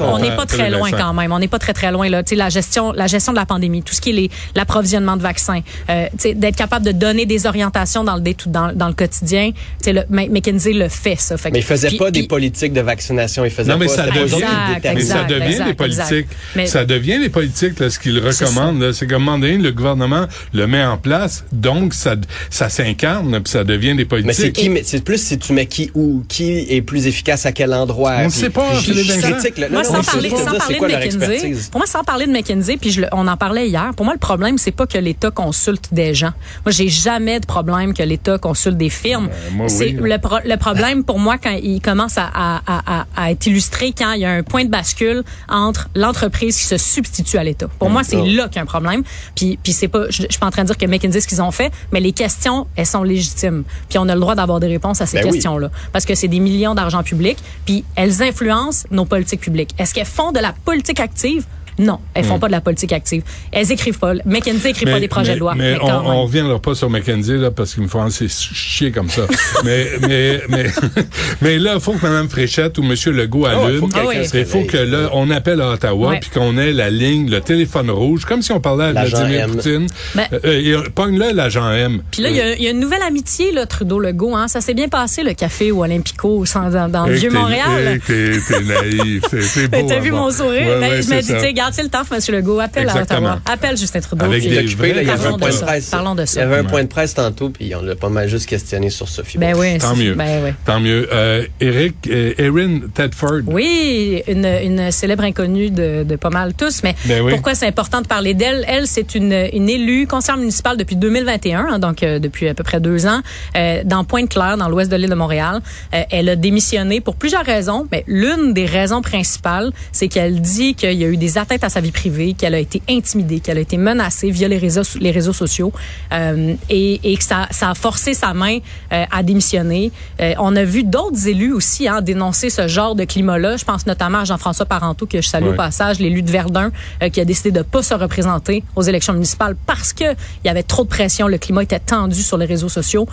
on- 0.00 0.18
n'est 0.18 0.36
pas 0.36 0.46
très 0.46 0.70
loin 0.70 0.90
quand 0.90 1.12
même. 1.14 1.32
On 1.32 1.38
n'est 1.38 1.48
pas 1.48 1.58
très 1.58 1.72
très 1.72 1.90
loin 1.92 2.08
là. 2.08 2.22
Tu 2.22 2.30
sais, 2.30 2.36
la 2.36 2.48
gestion, 2.48 2.77
la 2.94 3.06
gestion 3.06 3.32
de 3.32 3.38
la 3.38 3.46
pandémie, 3.46 3.82
tout 3.82 3.94
ce 3.94 4.00
qui 4.00 4.10
est 4.10 4.30
l'approvisionnement 4.54 5.16
de 5.16 5.22
vaccins, 5.22 5.60
euh, 5.90 6.06
d'être 6.34 6.56
capable 6.56 6.84
de 6.86 6.92
donner 6.92 7.26
des 7.26 7.46
orientations 7.46 8.04
dans 8.04 8.16
le 8.16 8.20
dé- 8.20 8.36
dans, 8.46 8.72
dans 8.74 8.88
le 8.88 8.94
quotidien. 8.94 9.52
Le, 9.86 10.02
McKinsey 10.10 10.72
le 10.72 10.88
fait 10.88 11.16
ça. 11.18 11.36
Fait 11.36 11.48
que- 11.50 11.54
Mais 11.54 11.60
ils 11.60 11.64
faisaient 11.64 11.88
puis- 11.88 11.98
pas 11.98 12.10
des 12.10 12.26
politiques 12.26 12.72
de 12.72 12.80
vaccination. 12.80 13.44
Ils 13.44 13.50
faisaient 13.50 13.72
Non, 13.72 13.78
mais 13.78 13.86
pas 13.86 13.92
ça 13.94 14.06
devient, 14.06 14.20
Exact, 14.20 14.40
déterminaient. 14.74 14.94
mais 14.94 15.00
ça 15.02 15.24
devient 15.24 15.44
exact, 15.52 15.66
les 15.68 15.74
politiques. 15.74 16.26
Mais- 16.56 16.66
Ça 16.66 16.84
devient 16.84 17.18
les 17.18 17.28
politiques, 17.28 17.78
là, 17.80 17.90
ce 17.90 17.98
qu'ils 17.98 18.18
recommandent. 18.18 18.80
là. 18.80 18.92
C'est 18.92 19.06
qu'à 19.06 19.16
un 19.16 19.18
moment 19.18 19.38
donné, 19.38 19.56
le 19.58 19.70
gouvernement 19.72 20.26
le 20.52 20.66
met 20.66 20.84
en 20.84 20.96
place, 20.98 21.44
donc 21.52 21.94
ça, 21.94 22.14
ça 22.50 22.68
s'incarne, 22.68 23.40
puis 23.42 23.50
ça 23.50 23.64
devient 23.64 23.94
des 23.94 24.04
Mais 24.04 24.32
c'est 24.32 24.50
politiques. 24.50 24.52
qui, 24.52 24.68
mais 24.68 24.82
c'est 24.84 25.02
plus 25.02 25.22
si 25.22 25.38
tu 25.38 25.52
mets 25.52 25.66
qui 25.66 25.90
où, 25.94 26.22
qui 26.28 26.66
est 26.68 26.82
plus 26.82 27.06
efficace 27.06 27.46
à 27.46 27.52
quel 27.52 27.72
endroit. 27.72 28.16
On 28.20 28.24
ne 28.24 28.28
sait 28.30 28.50
pas, 28.50 28.70
puis 28.82 28.92
je- 28.94 29.02
je 29.02 29.12
critique, 29.20 29.58
là. 29.58 29.68
Moi, 29.70 29.82
Non, 29.82 29.88
sans 29.88 29.96
non, 29.98 30.02
parler, 30.02 30.28
je 30.30 30.36
sans 30.36 30.44
de 30.44 30.86
McKinsey, 30.86 31.54
pour 31.70 31.78
moi, 31.80 31.86
sans 31.86 32.04
parler 32.04 32.26
de 32.26 32.32
McKinsey, 32.32 32.67
puis 32.76 32.90
je 32.90 33.02
on 33.12 33.26
en 33.26 33.36
parlait 33.36 33.68
hier, 33.68 33.90
pour 33.96 34.04
moi, 34.04 34.14
le 34.14 34.18
problème, 34.20 34.58
c'est 34.58 34.72
pas 34.72 34.86
que 34.86 34.98
l'État 34.98 35.30
consulte 35.30 35.92
des 35.92 36.14
gens. 36.14 36.32
Moi, 36.64 36.72
j'ai 36.72 36.88
jamais 36.88 37.40
de 37.40 37.46
problème 37.46 37.94
que 37.94 38.02
l'État 38.02 38.38
consulte 38.38 38.76
des 38.76 38.90
firmes. 38.90 39.28
Ben, 39.28 39.56
moi, 39.56 39.68
c'est 39.68 39.96
oui. 39.98 40.10
le, 40.10 40.18
pro- 40.18 40.38
le 40.44 40.56
problème 40.56 41.04
pour 41.04 41.18
moi 41.18 41.38
quand 41.38 41.56
il 41.62 41.80
commence 41.80 42.18
à, 42.18 42.28
à, 42.34 42.60
à, 42.66 43.00
à- 43.00 43.06
à 43.16 43.30
être 43.30 43.46
illustré 43.46 43.92
quand 43.96 44.12
il 44.12 44.20
y 44.20 44.24
a 44.24 44.30
un 44.30 44.42
point 44.42 44.64
de 44.64 44.70
bascule 44.70 45.22
entre 45.48 45.88
l'entreprise 45.94 46.56
qui 46.58 46.64
se 46.64 46.76
substitue 46.76 47.38
à 47.38 47.44
l'État. 47.44 47.68
Pour 47.78 47.90
moi, 47.90 48.02
c'est 48.04 48.16
Oh. 48.16 48.24
là 48.26 48.48
qu'il 48.48 48.56
y 48.56 48.58
a 48.58 48.62
un 48.62 48.66
problème. 48.66 49.02
Puis, 49.34 49.58
puis 49.62 49.72
c'est 49.72 49.88
pas, 49.88 50.04
je, 50.10 50.22
je 50.22 50.26
suis 50.30 50.38
pas 50.40 50.46
en 50.46 50.50
train 50.50 50.62
de 50.62 50.66
dire 50.68 50.76
que 50.76 50.86
McKinsey 50.86 51.20
ce 51.20 51.28
qu'ils 51.28 51.40
ont 51.42 51.50
fait, 51.52 51.72
mais 51.92 52.00
les 52.00 52.12
questions, 52.12 52.66
elles 52.76 52.86
sont 52.86 53.02
légitimes. 53.04 53.64
Puis 53.88 53.98
on 53.98 54.08
a 54.08 54.14
le 54.14 54.20
droit 54.20 54.34
d'avoir 54.34 54.58
des 54.60 54.66
réponses 54.66 55.00
à 55.00 55.06
ces 55.06 55.18
Ben 55.18 55.26
oui. 55.26 55.32
questions-là, 55.32 55.70
parce 55.92 56.04
que 56.04 56.14
c'est 56.14 56.28
des 56.28 56.40
millions 56.40 56.74
d'argent 56.74 57.02
public. 57.02 57.38
Puis 57.64 57.84
elles 57.94 58.22
influencent 58.22 58.86
nos 58.90 59.04
politiques 59.04 59.40
publiques. 59.40 59.70
Est-ce 59.78 59.94
qu'elles 59.94 60.04
font 60.06 60.32
de 60.32 60.40
la 60.40 60.52
politique 60.52 61.00
active? 61.00 61.44
Non, 61.78 61.98
elles 62.14 62.24
font 62.24 62.38
pas 62.38 62.46
de 62.48 62.52
la 62.52 62.60
politique 62.60 62.92
active. 62.92 63.22
Elles 63.52 63.70
écrivent 63.70 63.98
pas. 63.98 64.14
McKinsey 64.24 64.70
écrit 64.70 64.84
pas 64.86 64.98
des 65.00 65.08
projets 65.08 65.30
mais- 65.30 65.34
de 65.36 65.40
loi. 65.40 65.54
Mais, 65.56 65.72
mais 65.74 65.78
on, 65.82 65.88
on 66.10 66.22
reviendra 66.24 66.58
pas 66.58 66.74
sur 66.74 66.90
McKenzie, 66.90 67.36
là, 67.38 67.50
parce 67.50 67.74
qu'il 67.74 67.82
me 67.84 67.88
faut 67.88 68.00
assez 68.00 68.26
chier 68.28 68.90
comme 68.90 69.08
ça. 69.08 69.22
mais, 69.64 69.86
mais, 70.06 70.40
mais, 70.48 70.64
mais 71.42 71.58
là, 71.58 71.74
il 71.74 71.80
faut 71.80 71.92
que 71.92 72.04
Mme 72.06 72.28
Fréchette 72.28 72.78
ou 72.78 72.82
M. 72.82 72.94
Legault 73.14 73.46
Ah 73.46 73.50
allume. 73.66 73.80
faut 73.80 73.86
que 73.86 73.92
quelqu'un 73.94 74.08
Ah 74.12 74.18
oui. 74.20 74.28
Il 74.34 74.44
faut 74.46 74.62
que 74.64 74.76
là, 74.76 75.10
on 75.12 75.30
appelle 75.30 75.60
à 75.60 75.70
Ottawa, 75.70 76.08
Ouais. 76.10 76.20
puis 76.20 76.30
qu'on 76.30 76.56
ait 76.58 76.72
la 76.72 76.90
ligne, 76.90 77.30
le 77.30 77.40
téléphone 77.40 77.90
rouge, 77.90 78.24
comme 78.24 78.42
si 78.42 78.52
on 78.52 78.60
parlait 78.60 78.84
à 78.86 78.92
Vladimir 78.92 79.44
M. 79.44 79.50
Poutine. 79.52 79.86
Ben- 80.14 80.26
Euh, 80.32 80.38
euh, 80.44 80.82
Pogne-le, 80.94 81.32
l'agent 81.32 81.70
M. 81.70 82.02
Puis 82.10 82.22
là, 82.22 82.30
il 82.30 82.36
y 82.36 82.40
a- 82.40 82.54
il 82.56 82.62
y, 82.62 82.66
a 82.66 82.70
une 82.70 82.80
nouvelle 82.80 83.02
amitié, 83.02 83.52
là, 83.52 83.66
Trudeau-Legault. 83.66 84.34
Hein. 84.36 84.48
Ça 84.48 84.60
s'est 84.60 84.74
bien 84.74 84.88
passé, 84.88 85.22
le 85.22 85.32
café 85.34 85.70
au 85.72 85.82
Olympico, 85.84 86.44
dans, 86.54 86.88
dans 86.88 87.06
le 87.06 87.14
Vieux-Montréal. 87.14 87.86
hey, 87.86 88.00
T'es 88.00 88.60
naïf. 88.62 89.22
C'est- 89.30 89.42
C'est 89.42 89.68
beau. 89.68 89.76
Ben, 89.78 89.86
T'as 89.86 90.00
vu 90.00 90.10
voir. 90.10 90.24
mon 90.24 90.30
sourire? 90.30 90.66
Ouais, 90.66 90.80
Ben, 90.80 90.90
ouais, 90.90 91.02
je 91.02 91.08
me 91.10 91.20
c'est 91.20 91.34
dis, 91.34 91.40
ça. 91.72 91.82
le 91.82 91.88
temps, 91.88 92.02
M. 92.10 92.18
Legault. 92.34 92.60
Appelle 92.60 92.84
Exactement. 92.84 93.28
à 93.28 93.32
Ottawa. 93.34 93.40
Appelle 93.52 93.76
Justin 93.76 94.00
Trudeau. 94.00 94.24
Avec 94.24 94.40
puis- 94.40 94.50
des 94.50 94.58
occupé, 94.58 94.92
là, 94.92 95.02
il 95.02 95.08
y 95.08 95.10
avait 95.10 95.18
Parlons 95.22 95.34
un 95.34 95.36
de 95.36 95.40
point 95.42 95.50
de 95.50 95.54
ça. 95.54 95.66
presse. 95.66 95.86
Parlons 95.90 96.14
de 96.14 96.20
Il 96.22 96.24
y 96.24 96.28
ça. 96.28 96.42
avait 96.42 96.56
un 96.58 96.64
point 96.64 96.82
de 96.82 96.88
presse 96.88 97.14
tantôt, 97.14 97.50
puis 97.50 97.74
on 97.74 97.82
l'a 97.82 97.96
pas 97.96 98.08
mal 98.08 98.28
juste 98.28 98.46
questionné 98.46 98.90
sur 98.90 99.08
Sophie. 99.08 99.38
Ben 99.38 99.54
oui. 99.56 99.78
Tant 99.78 99.96
mieux. 99.96 100.14
Ben 100.14 100.42
oui. 100.44 100.50
Tant 100.64 100.80
mieux. 100.80 101.08
Euh, 101.12 101.44
Eric, 101.60 101.94
euh, 102.10 102.32
Erin 102.38 102.80
Tedford. 102.94 103.42
Oui, 103.46 104.22
une, 104.28 104.44
une 104.46 104.90
célèbre 104.90 105.24
inconnue 105.24 105.70
de, 105.70 106.04
de 106.04 106.16
pas 106.16 106.30
mal 106.30 106.54
tous. 106.54 106.82
Mais 106.82 106.94
Ben 107.06 107.22
oui. 107.22 107.32
pourquoi 107.32 107.54
c'est 107.54 107.66
important 107.66 108.00
de 108.00 108.06
parler 108.06 108.34
d'elle? 108.34 108.64
Elle, 108.68 108.86
c'est 108.86 109.14
une, 109.14 109.32
une 109.52 109.68
élue 109.68 110.06
conseillère 110.06 110.38
municipale 110.38 110.76
depuis 110.76 110.96
2021, 110.96 111.66
hein, 111.70 111.78
donc 111.78 112.02
euh, 112.02 112.18
depuis 112.18 112.48
à 112.48 112.54
peu 112.54 112.62
près 112.64 112.80
deux 112.80 113.06
ans, 113.06 113.20
euh, 113.56 113.82
dans 113.84 114.04
Pointe-Claire, 114.04 114.56
dans 114.56 114.68
l'ouest 114.68 114.90
de 114.90 114.96
l'île 114.96 115.10
de 115.10 115.14
Montréal. 115.14 115.60
Euh, 115.94 116.02
elle 116.10 116.28
a 116.28 116.36
démissionné 116.36 117.00
pour 117.00 117.16
plusieurs 117.16 117.44
raisons, 117.44 117.86
mais 117.92 118.04
l'une 118.06 118.52
des 118.54 118.66
raisons 118.66 119.02
principales, 119.02 119.70
c'est 119.92 120.08
qu'elle 120.08 120.40
dit 120.40 120.74
qu'il 120.74 120.92
y 120.94 121.04
a 121.04 121.08
eu 121.08 121.16
des 121.16 121.38
atteintes 121.38 121.57
à 121.64 121.68
sa 121.68 121.80
vie 121.80 121.92
privée, 121.92 122.34
qu'elle 122.34 122.54
a 122.54 122.58
été 122.58 122.82
intimidée, 122.88 123.40
qu'elle 123.40 123.58
a 123.58 123.60
été 123.60 123.76
menacée 123.76 124.30
via 124.30 124.48
les 124.48 124.58
réseaux, 124.58 124.82
les 125.00 125.10
réseaux 125.10 125.32
sociaux 125.32 125.72
euh, 126.12 126.54
et, 126.68 127.12
et 127.12 127.16
que 127.16 127.24
ça, 127.24 127.48
ça 127.50 127.70
a 127.70 127.74
forcé 127.74 128.14
sa 128.14 128.34
main 128.34 128.58
euh, 128.92 129.04
à 129.10 129.22
démissionner. 129.22 129.92
Euh, 130.20 130.34
on 130.38 130.54
a 130.56 130.64
vu 130.64 130.84
d'autres 130.84 131.28
élus 131.28 131.52
aussi 131.52 131.88
hein, 131.88 132.00
dénoncer 132.00 132.50
ce 132.50 132.68
genre 132.68 132.94
de 132.94 133.04
climat-là. 133.04 133.56
Je 133.56 133.64
pense 133.64 133.86
notamment 133.86 134.18
à 134.18 134.24
Jean-François 134.24 134.66
Parenteau, 134.66 135.06
que 135.06 135.20
je 135.20 135.28
salue 135.28 135.48
au 135.48 135.54
passage, 135.54 135.98
l'élu 135.98 136.22
de 136.22 136.30
Verdun, 136.30 136.70
qui 137.12 137.20
a 137.20 137.24
décidé 137.24 137.50
de 137.50 137.62
pas 137.62 137.82
se 137.82 137.94
représenter 137.94 138.62
aux 138.76 138.82
élections 138.82 139.12
municipales 139.12 139.56
parce 139.66 139.92
que 139.92 140.12
il 140.12 140.46
y 140.46 140.48
avait 140.48 140.62
trop 140.62 140.84
de 140.84 140.88
pression, 140.88 141.28
le 141.28 141.38
climat 141.38 141.62
était 141.62 141.78
tendu 141.78 142.22
sur 142.22 142.36
les 142.36 142.46
réseaux 142.46 142.68
sociaux. 142.68 143.06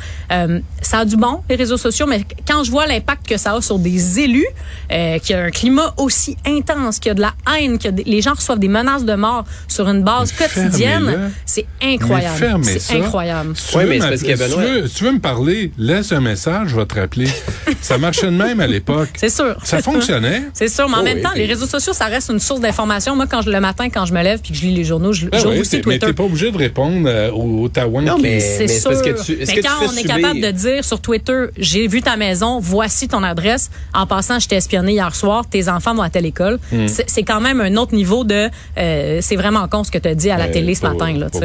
Ça 0.81 0.99
a 0.99 1.05
du 1.05 1.17
bon, 1.17 1.41
les 1.49 1.55
réseaux 1.55 1.77
sociaux, 1.77 2.05
mais 2.07 2.23
quand 2.47 2.63
je 2.63 2.71
vois 2.71 2.87
l'impact 2.87 3.27
que 3.27 3.37
ça 3.37 3.53
a 3.53 3.61
sur 3.61 3.79
des 3.79 4.19
élus, 4.19 4.47
qu'il 4.89 5.29
y 5.29 5.33
a 5.33 5.43
un 5.43 5.51
climat 5.51 5.93
aussi 5.97 6.37
intense, 6.45 6.99
qu'il 6.99 7.09
y 7.09 7.11
a 7.11 7.15
de 7.15 7.21
la 7.21 7.33
haine, 7.55 7.77
que 7.77 7.89
les 8.05 8.21
gens 8.25 8.33
reçoivent 8.33 8.59
des 8.59 8.67
menaces 8.67 9.05
de 9.05 9.13
mort 9.15 9.45
sur 9.67 9.87
une 9.87 10.03
base 10.03 10.33
Mais 10.39 10.47
quotidienne, 10.47 11.31
c'est 11.45 11.65
incroyable. 11.81 12.63
C'est 12.65 12.97
incroyable. 12.97 13.53
Si 13.55 13.71
tu 13.71 13.77
veux 13.77 13.85
mais 13.85 13.99
c'est 13.99 13.99
m'appeler- 13.99 14.09
parce 14.09 14.21
que 14.21 14.27
si 14.37 14.43
tu 14.43 14.59
Benoît- 14.59 14.81
veux- 14.81 14.87
si 14.87 14.95
tu 14.95 15.03
veux 15.05 15.11
me 15.13 15.19
parler, 15.19 15.71
laisse 15.77 16.11
un 16.11 16.21
message, 16.21 16.69
je 16.69 16.75
vais 16.75 16.85
te 16.85 16.99
rappeler. 16.99 17.27
ça 17.81 17.97
marchait 17.97 18.27
de 18.27 18.31
même 18.31 18.59
à 18.59 18.67
l'époque. 18.67 19.09
C'est 19.17 19.29
sûr. 19.29 19.55
Ça 19.63 19.81
fonctionnait. 19.81 20.43
C'est 20.53 20.67
sûr, 20.67 20.87
mais 20.89 20.95
en 20.95 20.99
Oh 20.99 21.03
même 21.03 21.17
oui, 21.17 21.23
temps, 21.23 21.29
puis- 21.31 21.39
les 21.41 21.45
réseaux 21.47 21.67
sociaux, 21.67 21.93
ça 21.93 22.05
reste 22.05 22.29
une 22.29 22.39
source 22.39 22.59
d'information. 22.59 23.15
Moi, 23.15 23.25
quand 23.29 23.41
je, 23.41 23.49
le 23.49 23.59
matin, 23.59 23.89
quand 23.89 24.05
je 24.05 24.13
me 24.13 24.21
lève 24.23 24.39
puis 24.41 24.51
que 24.53 24.57
je 24.57 24.65
lis 24.65 24.73
les 24.75 24.83
journaux, 24.83 25.13
je 25.13 25.27
Ben 25.27 25.37
j'ouvre 25.39 25.53
oui, 25.53 25.59
aussi 25.61 25.69
t'es- 25.71 25.77
mais 25.77 25.83
Twitter. 25.83 26.07
t'es 26.07 26.13
pas 26.13 26.23
obligé 26.23 26.51
de 26.51 26.57
répondre 26.57 27.07
euh, 27.07 27.31
au, 27.31 27.67
Tawan 27.69 28.03
Non, 28.03 28.15
qui- 28.15 28.23
mais- 28.23 28.39
C'est 28.39 28.67
c'est 28.67 28.79
sûr. 28.79 28.89
parce 28.91 29.01
que 29.01 29.09
tu- 29.23 29.33
est-ce 29.33 29.51
mais 29.51 29.61
que 29.61 29.67
quand 29.67 29.87
on 29.87 29.95
est 29.97 30.03
capable 30.03 30.41
de 30.41 30.51
dire 30.51 30.83
sur 30.83 30.99
Twitter, 31.01 31.45
j'ai 31.57 31.87
vu 31.87 32.01
ta 32.01 32.17
maison, 32.17 32.59
voici 32.59 33.07
ton 33.07 33.23
adresse. 33.23 33.69
En 33.93 34.05
passant, 34.07 34.39
je 34.39 34.47
t'ai 34.47 34.55
espionné 34.55 34.93
hier 34.93 35.13
soir. 35.15 35.45
Tes 35.49 35.69
enfants 35.69 35.93
vont 35.93 36.01
à 36.01 36.09
telle 36.09 36.25
école. 36.25 36.59
Hmm. 36.71 36.87
C'est 36.87 37.23
quand 37.23 37.41
même 37.41 37.61
un 37.61 37.75
autre 37.75 37.93
niveau 37.93 38.14
de. 38.23 38.49
euh, 38.77 39.19
c'est 39.21 39.35
vraiment 39.35 39.67
con 39.67 39.83
ce 39.83 39.91
que 39.91 39.97
tu 39.97 40.07
as 40.07 40.15
dit 40.15 40.29
à 40.29 40.37
la 40.37 40.45
Euh, 40.45 40.51
télé 40.53 40.75
ce 40.75 40.83
matin 40.83 41.11
là. 41.17 41.27
Puis 41.31 41.39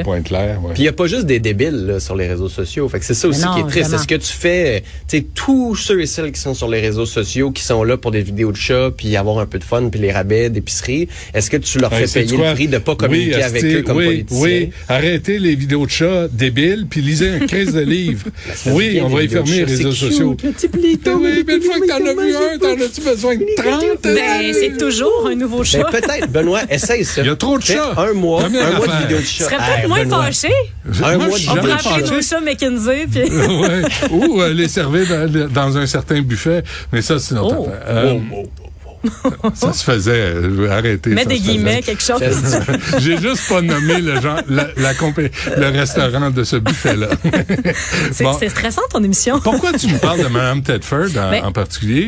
il 0.77 0.83
n'y 0.83 0.89
a 0.89 0.93
pas 0.93 1.07
juste 1.07 1.25
des 1.27 1.41
débiles 1.41 1.87
là, 1.87 2.01
sur 2.01 2.15
les 2.17 2.27
réseaux 2.29 2.49
sociaux. 2.49 2.89
Fait 2.89 2.99
que 3.01 3.05
c'est 3.05 3.15
ça 3.15 3.29
aussi 3.29 3.41
non, 3.45 3.55
qui 3.55 3.61
est 3.61 3.65
triste. 3.67 3.93
Est-ce 3.95 4.07
que 4.07 4.15
tu 4.15 4.33
fais, 4.33 4.83
tu 5.09 5.19
sais, 5.19 5.27
tous 5.35 5.75
ceux 5.75 6.01
et 6.03 6.07
celles 6.07 6.33
qui 6.33 6.41
sont 6.41 6.55
sur 6.55 6.69
les 6.69 6.81
réseaux 6.81 7.07
sociaux, 7.07 7.51
qui 7.51 7.63
sont 7.63 7.83
là 7.83 7.97
pour 7.97 8.11
des 8.11 8.23
vidéos 8.23 8.53
de 8.53 8.57
chats, 8.57 8.91
puis 8.97 9.17
avoir 9.17 9.39
un 9.39 9.47
peu 9.47 9.59
de 9.59 9.65
fun, 9.65 9.89
puis 9.91 10.01
les 10.01 10.13
rabais 10.13 10.51
d'épicerie, 10.51 11.09
est-ce 11.35 11.51
que 11.51 11.57
tu 11.57 11.79
leur 11.79 11.93
Hey, 11.93 12.07
fais 12.07 12.23
payer 12.23 12.37
quoi? 12.37 12.49
le 12.51 12.55
prix 12.55 12.69
de 12.69 12.79
pas 12.79 12.95
communiquer 12.95 13.37
Oui, 13.37 13.43
avec 13.43 13.65
eux 13.65 13.83
comme 13.83 13.97
oui, 13.97 14.05
politiciens? 14.07 14.41
Oui, 14.43 14.71
arrêtez 14.89 15.39
les 15.39 15.55
vidéos 15.55 15.87
de 15.87 15.91
chats 15.91 16.29
débiles, 16.29 16.87
puis 16.89 17.01
lisez 17.01 17.31
un 17.31 17.47
crise 17.47 17.73
de 17.73 17.81
livre. 17.81 18.27
Ça 18.55 18.73
oui, 18.73 19.01
on 19.03 19.09
va 19.09 19.23
y 19.23 19.29
fermer 19.29 19.57
les 19.57 19.65
réseaux 19.65 19.93
sociaux. 19.93 20.37
oui, 20.43 21.45
mais 21.47 21.55
une 21.57 21.63
fois 21.63 21.81
que 21.81 21.87
t'en 21.87 22.05
as 22.07 22.13
vu 22.25 22.35
un, 22.35 22.59
t'en 22.59 22.85
as-tu 22.85 23.01
besoin 23.01 23.37
de 23.37 23.45
30? 23.57 24.03
Ben, 24.03 24.53
c'est 24.53 24.77
toujours 24.77 25.27
un 25.31 25.35
nouveau 25.35 25.65
chat. 25.65 25.83
Ben, 25.91 26.01
peut-être, 26.01 26.31
Benoît, 26.31 26.60
essaye 26.69 27.05
ça. 27.05 27.21
Il 27.23 27.27
y 27.27 27.31
a 27.31 27.37
trop 27.37 27.59
de 27.59 27.63
chats. 27.65 27.95
Un 27.97 28.13
mois, 28.13 28.43
Première 28.43 28.67
un 28.67 28.77
mois 28.77 28.87
de 28.87 28.93
vidéos 29.03 29.19
de 29.19 29.23
Tu 29.23 29.27
chats. 29.29 29.45
serais 29.45 29.57
peut-être 29.57 29.89
moins 29.89 30.03
Benoît. 30.05 30.25
fâché. 30.25 30.49
Un 31.03 31.17
Moi, 31.17 31.27
mois 31.29 31.39
je 31.39 31.47
de 31.47 31.51
On 31.51 31.55
pourrait 31.57 31.73
appeler 31.73 32.11
nos 32.11 32.23
chats 32.23 32.41
McKinsey. 32.41 33.07
Puis... 33.11 33.21
ouais. 33.31 33.83
Ou 34.11 34.41
euh, 34.43 34.53
les 34.53 34.69
servir 34.69 35.07
dans, 35.09 35.49
dans 35.49 35.79
un 35.79 35.87
certain 35.87 36.21
buffet. 36.23 36.63
Mais 36.93 37.03
ça, 37.03 37.19
c'est 37.19 37.35
notre 37.35 37.57
Oh. 37.59 37.67
affaire. 37.69 37.83
Euh, 37.89 38.19
Ça 39.55 39.73
se 39.73 39.83
faisait. 39.85 40.11
euh, 40.35 40.71
Arrêtez. 40.71 41.11
Mets 41.11 41.23
ça 41.23 41.29
des 41.29 41.37
se 41.37 41.41
faisait. 41.43 41.53
guillemets, 41.53 41.83
quelque 41.83 42.03
chose. 42.03 42.21
J'ai 42.99 43.17
juste 43.19 43.49
pas 43.49 43.63
nommé 43.63 44.01
le, 44.01 44.21
genre, 44.21 44.41
la, 44.49 44.69
la 44.77 44.95
compé- 44.95 45.31
le 45.57 45.67
restaurant 45.69 46.31
de 46.31 46.45
ce 46.45 46.57
buffet-là. 46.57 47.09
C'est 48.13 48.25
Bon. 48.25 48.37
c'est 48.39 48.49
stressant 48.49 48.83
ton 48.91 49.03
émission. 49.03 49.41
Pourquoi 49.41 49.73
tu 49.73 49.87
me 49.89 49.99
parles 50.01 50.21
de 50.23 50.29
Mme 50.29 50.63
Tedford 50.63 51.09
en, 51.17 51.31
Ben, 51.31 51.45
en 51.45 51.53
particulier? 51.53 52.07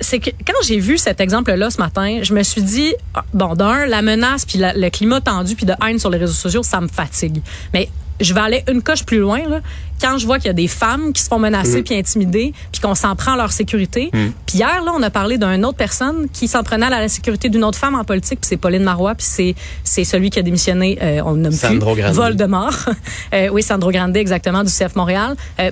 C'est 0.00 0.18
que 0.18 0.30
quand 0.46 0.54
j'ai 0.66 0.78
vu 0.78 0.98
cet 0.98 1.20
exemple-là 1.20 1.70
ce 1.70 1.78
matin, 1.78 2.20
je 2.22 2.32
me 2.34 2.42
suis 2.42 2.62
dit 2.62 2.92
ah, 3.14 3.24
bon 3.32 3.54
d'un 3.54 3.86
la 3.86 4.02
menace 4.02 4.44
puis 4.44 4.58
la- 4.58 4.74
le 4.74 4.90
climat 4.90 5.20
tendu 5.20 5.54
puis 5.54 5.66
de 5.66 5.74
haine 5.86 5.98
sur 5.98 6.10
les 6.10 6.18
réseaux 6.18 6.32
sociaux, 6.32 6.62
ça 6.62 6.80
me 6.80 6.88
fatigue. 6.88 7.40
Mais 7.72 7.88
je 8.20 8.32
vais 8.34 8.40
aller 8.40 8.64
une 8.70 8.82
coche 8.82 9.04
plus 9.04 9.18
loin 9.18 9.40
là. 9.48 9.60
Quand 10.00 10.18
je 10.18 10.26
vois 10.26 10.38
qu'il 10.38 10.46
y 10.46 10.50
a 10.50 10.54
des 10.54 10.68
femmes 10.68 11.12
qui 11.12 11.22
se 11.22 11.28
font 11.28 11.38
menacer 11.38 11.82
puis 11.82 11.94
intimider, 11.96 12.52
puis 12.72 12.80
qu'on 12.80 12.94
s'en 12.94 13.16
prend 13.16 13.32
à 13.32 13.36
leur 13.36 13.52
sécurité. 13.52 14.10
Puis 14.12 14.58
hier, 14.58 14.82
là, 14.84 14.92
on 14.96 15.02
a 15.02 15.10
parlé 15.10 15.38
d'une 15.38 15.64
autre 15.64 15.76
personne 15.76 16.28
qui 16.32 16.48
s'en 16.48 16.62
prenait 16.62 16.86
à 16.86 16.90
la 16.90 17.08
sécurité 17.08 17.48
d'une 17.48 17.64
autre 17.64 17.78
femme 17.78 17.94
en 17.94 18.04
politique, 18.04 18.40
puis 18.40 18.48
c'est 18.48 18.56
Pauline 18.56 18.82
Marois, 18.82 19.14
puis 19.14 19.26
c'est 19.28 19.54
c'est 19.84 20.04
celui 20.04 20.30
qui 20.30 20.38
a 20.38 20.42
démissionné, 20.42 20.98
euh, 21.02 21.20
on 21.24 21.32
le 21.32 21.40
nomme 21.40 21.52
Sandro 21.52 21.92
plus, 21.94 22.02
Grandi. 22.02 22.16
Voldemort. 22.16 22.74
Euh, 23.34 23.48
oui, 23.48 23.62
Sandro 23.62 23.90
Grande, 23.90 24.16
exactement, 24.16 24.62
du 24.62 24.70
CF 24.70 24.94
Montréal. 24.94 25.34
Euh, 25.58 25.70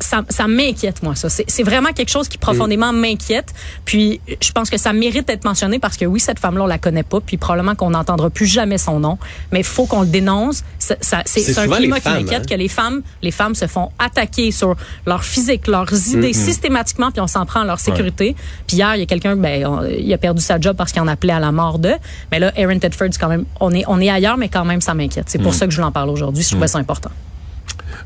ça 0.00 0.22
ça 0.28 0.46
m'inquiète, 0.46 1.02
moi, 1.02 1.14
ça. 1.14 1.28
C'est 1.28 1.44
c'est 1.48 1.62
vraiment 1.62 1.92
quelque 1.92 2.08
chose 2.10 2.28
qui 2.28 2.38
profondément 2.38 2.92
m'inquiète. 2.92 3.52
Puis 3.84 4.20
je 4.40 4.50
pense 4.52 4.70
que 4.70 4.78
ça 4.78 4.92
mérite 4.92 5.26
d'être 5.28 5.44
mentionné 5.44 5.78
parce 5.78 5.96
que 5.96 6.04
oui, 6.04 6.20
cette 6.20 6.38
femme-là, 6.38 6.64
on 6.64 6.66
la 6.66 6.78
connaît 6.78 7.02
pas, 7.02 7.20
puis 7.20 7.36
probablement 7.36 7.74
qu'on 7.74 7.90
n'entendra 7.90 8.30
plus 8.30 8.46
jamais 8.46 8.78
son 8.78 8.98
nom, 9.00 9.18
mais 9.52 9.60
il 9.60 9.64
faut 9.64 9.86
qu'on 9.86 10.00
le 10.02 10.06
dénonce. 10.06 10.62
Ça- 10.78 10.96
ça- 11.00 11.22
C'est 11.26 11.58
un 11.58 11.68
climat 11.68 12.00
qui 12.00 12.08
m'inquiète 12.08 12.42
hein. 12.42 12.46
que 12.48 12.54
les 12.54 12.68
femmes, 12.68 13.02
les 13.22 13.30
femmes 13.30 13.54
se 13.56 13.66
font 13.66 13.90
attaquer 13.98 14.50
sur 14.50 14.76
leur 15.06 15.24
physique, 15.24 15.66
leurs 15.66 15.92
idées 16.10 16.32
systématiquement, 16.34 17.10
puis 17.10 17.20
on 17.20 17.26
s'en 17.26 17.46
prend 17.46 17.60
à 17.60 17.64
leur 17.64 17.78
sécurité. 17.80 18.36
Puis 18.66 18.76
hier, 18.76 18.94
il 18.96 19.00
y 19.00 19.02
a 19.02 19.06
quelqu'un, 19.06 19.36
ben, 19.36 19.66
on- 19.66 19.84
il 19.84 20.12
a 20.12 20.18
perdu 20.18 20.42
sa 20.42 20.60
job 20.60 20.76
parce 20.76 20.92
qu'il 20.92 21.02
en 21.02 21.08
appelait 21.08 21.32
à 21.32 21.40
la 21.40 21.52
mort 21.52 21.78
de. 21.78 21.92
Mais 22.30 22.38
là, 22.38 22.52
Aaron 22.56 22.78
Tedford, 22.78 23.08
c'est 23.10 23.18
quand 23.20 23.28
même, 23.28 23.44
on 23.60 23.72
est, 23.72 23.84
on 23.88 24.00
est 24.00 24.10
ailleurs, 24.10 24.36
mais 24.36 24.48
quand 24.48 24.64
même, 24.64 24.80
ça 24.80 24.94
m'inquiète. 24.94 25.28
C'est 25.28 25.38
pour 25.38 25.54
ça 25.54 25.66
que 25.66 25.70
je 25.72 25.76
voulais 25.76 25.88
en 25.88 25.92
parler 25.92 26.12
aujourd'hui. 26.12 26.42
Je 26.42 26.48
trouvais 26.50 26.68
ça 26.68 26.78
important. 26.78 27.10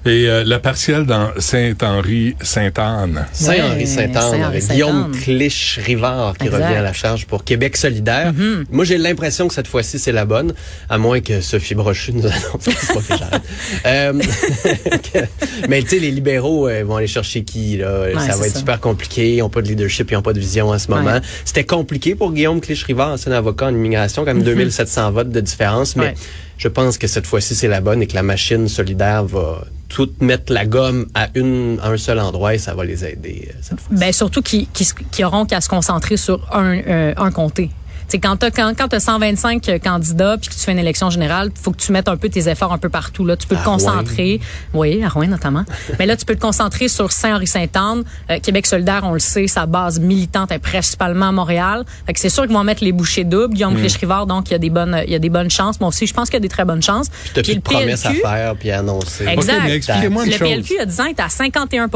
Et 0.07 0.29
euh, 0.29 0.45
la 0.45 0.59
partielle 0.59 1.05
dans 1.05 1.29
Saint-Henri-Sainte-Anne. 1.39 3.27
Saint-Henri 3.33 3.87
Saint-Anne 3.87 4.15
Saint-Henri 4.15 4.43
avec 4.43 4.63
Sainte-Anne. 4.63 4.75
Guillaume 4.77 5.13
Clich-Rivard 5.13 6.39
qui 6.39 6.47
Exact. 6.47 6.63
revient 6.65 6.77
à 6.77 6.83
la 6.83 6.93
charge 6.95 7.27
pour 7.27 7.45
Québec 7.45 7.77
solidaire. 7.77 8.33
Moi, 8.71 8.85
j'ai 8.85 8.97
l'impression 8.97 9.47
que 9.49 9.55
cette 9.55 9.67
fois-ci, 9.67 9.99
c'est 9.99 10.13
la 10.13 10.25
bonne, 10.25 10.55
à 10.89 10.97
moins 10.97 11.21
que 11.21 11.41
Sophie 11.43 11.75
Brochu 11.75 12.13
nous 12.15 12.25
annonce 12.27 12.65
que 12.65 12.71
c'est 12.73 12.95
pas 12.95 13.01
que 13.01 13.19
j'arrête. 13.19 13.43
Euh, 13.87 14.13
mais 15.69 15.83
tu 15.83 15.89
sais, 15.91 15.99
les 15.99 16.11
libéraux 16.11 16.69
euh, 16.69 16.83
vont 16.85 16.97
aller 16.97 17.07
chercher 17.07 17.43
qui? 17.45 17.77
Là? 17.77 18.07
ça 18.21 18.37
va 18.37 18.47
être 18.47 18.53
ça. 18.55 18.59
super 18.61 18.81
compliqué. 18.81 19.35
Ils 19.35 19.39
n'ont 19.41 19.51
pas 19.51 19.61
de 19.63 19.69
leadership, 19.69 20.11
ils 20.11 20.15
n'ont 20.15 20.23
pas 20.23 20.33
de 20.33 20.41
vision 20.41 20.69
en 20.71 20.79
ce 20.79 20.91
moment. 20.91 21.13
Ouais. 21.13 21.21
C'était 21.45 21.65
compliqué 21.65 22.15
pour 22.15 22.33
Guillaume 22.33 22.61
Clich-Rivard, 22.61 23.13
ancien 23.13 23.33
avocat 23.33 23.67
en 23.67 23.75
immigration, 23.75 24.25
quand 24.25 24.33
même 24.35 24.43
2700 24.43 25.11
votes 25.13 25.31
de 25.31 25.41
différence, 25.41 25.97
mais 25.97 26.01
Ouais. 26.01 26.15
Je 26.61 26.69
pense 26.69 26.99
que 26.99 27.07
cette 27.07 27.27
fois-ci, 27.27 27.55
c'est 27.55 27.69
la 27.69 27.81
bonne 27.81 28.03
et 28.03 28.07
que 28.07 28.15
la 28.15 28.23
machine 28.23 28.69
solidaire 28.69 29.25
va 29.25 29.65
tout 29.89 30.11
mettre 30.21 30.53
la 30.53 30.67
gomme 30.67 31.07
à, 31.15 31.29
une, 31.35 31.81
un 31.83 31.97
seul 31.97 32.21
endroit 32.21 32.55
et 32.55 32.59
ça 32.59 32.75
va 32.75 32.85
les 32.85 33.03
aider 33.03 33.49
euh, 33.49 33.59
cette. 33.63 33.79
Ben 33.91 34.13
surtout 34.13 34.43
qui 34.43 34.67
qui, 34.67 34.87
qui 35.11 35.25
auront 35.25 35.47
qu'à 35.47 35.63
se 35.63 35.71
concentrer 35.71 36.19
sur 36.19 36.47
un 36.55 36.79
euh, 36.87 37.15
un 37.17 37.31
comté. 37.31 37.71
C'est 38.11 38.19
quand 38.19 38.35
t'as 38.37 38.51
quand, 38.51 38.73
quand 38.77 38.89
t'as 38.89 38.99
125 38.99 39.81
candidats 39.83 40.37
puis 40.37 40.51
que 40.51 40.55
tu 40.55 40.61
fais 40.61 40.73
une 40.73 40.81
élection 40.81 41.11
générale, 41.11 41.51
faut 41.55 41.71
que 41.71 41.77
tu 41.77 41.93
mettes 41.93 42.09
un 42.09 42.17
peu 42.17 42.29
tes 42.29 42.49
efforts 42.49 42.73
un 42.73 42.79
peu 42.79 42.89
partout 42.89 43.25
là. 43.25 43.37
Tu 43.37 43.47
peux 43.47 43.55
À 43.55 43.61
te 43.61 43.65
concentrer, 43.65 44.41
oui, 44.75 45.03
à 45.05 45.09
Rouen 45.09 45.29
notamment. 45.29 45.65
Mais 46.01 46.07
là, 46.07 46.17
tu 46.17 46.25
peux 46.25 46.35
te 46.35 46.41
concentrer 46.41 46.89
sur 46.89 47.13
Saint-Henri-Sainte-Anne, 47.13 48.03
Euh, 48.31 48.39
Québec 48.41 48.67
solidaire, 48.67 49.03
on 49.05 49.13
le 49.13 49.21
sait, 49.21 49.47
sa 49.47 49.67
base 49.67 50.01
militante 50.01 50.51
est 50.51 50.59
principalement 50.59 51.29
à 51.29 51.33
Montréal. 51.33 51.85
Fait 52.05 52.13
que 52.13 52.19
c'est 52.21 52.31
sûr 52.31 52.45
qu'ils 52.47 52.53
vont 52.57 52.65
mettre 52.65 52.83
les 52.83 52.93
bouchées 52.93 53.25
doubles. 53.25 53.55
Guillaume 53.55 53.77
Clich-Rivard, 53.77 54.27
donc 54.27 54.49
il 54.49 54.53
y 54.53 54.57
a 54.57 54.59
des 54.59 54.71
bonnes 54.71 55.01
il 55.07 55.13
y 55.13 55.15
a 55.15 55.21
des 55.21 55.31
bonnes 55.31 55.51
chances. 55.51 55.79
Moi 55.79 55.89
aussi, 55.89 56.07
je 56.09 56.13
pense 56.15 56.29
qu'il 56.31 56.35
y 56.35 56.39
a 56.39 56.41
des 56.41 56.49
très 56.49 56.65
bonnes 56.65 56.83
chances. 56.83 57.09
Puis 57.09 57.31
t'as 57.35 57.43
plus 57.43 57.55
de 57.55 57.61
promesses 57.61 58.07
à 58.07 58.13
faire 58.13 58.57
puis 58.57 58.73
à 58.73 58.81
annoncer. 58.81 59.25
Exact. 59.27 59.57
OK, 59.59 59.63
mais 59.67 59.75
expliquez-moi 59.77 60.25
une 60.25 60.33
Le 60.33 60.37
chose. 60.37 60.49
PLQ, 60.49 60.73
il 60.73 60.77
y 60.77 60.81
a 60.81 60.87
10 60.87 61.01
ans, 61.01 61.07
était 61.07 61.23
à 61.23 61.29
51 61.29 61.89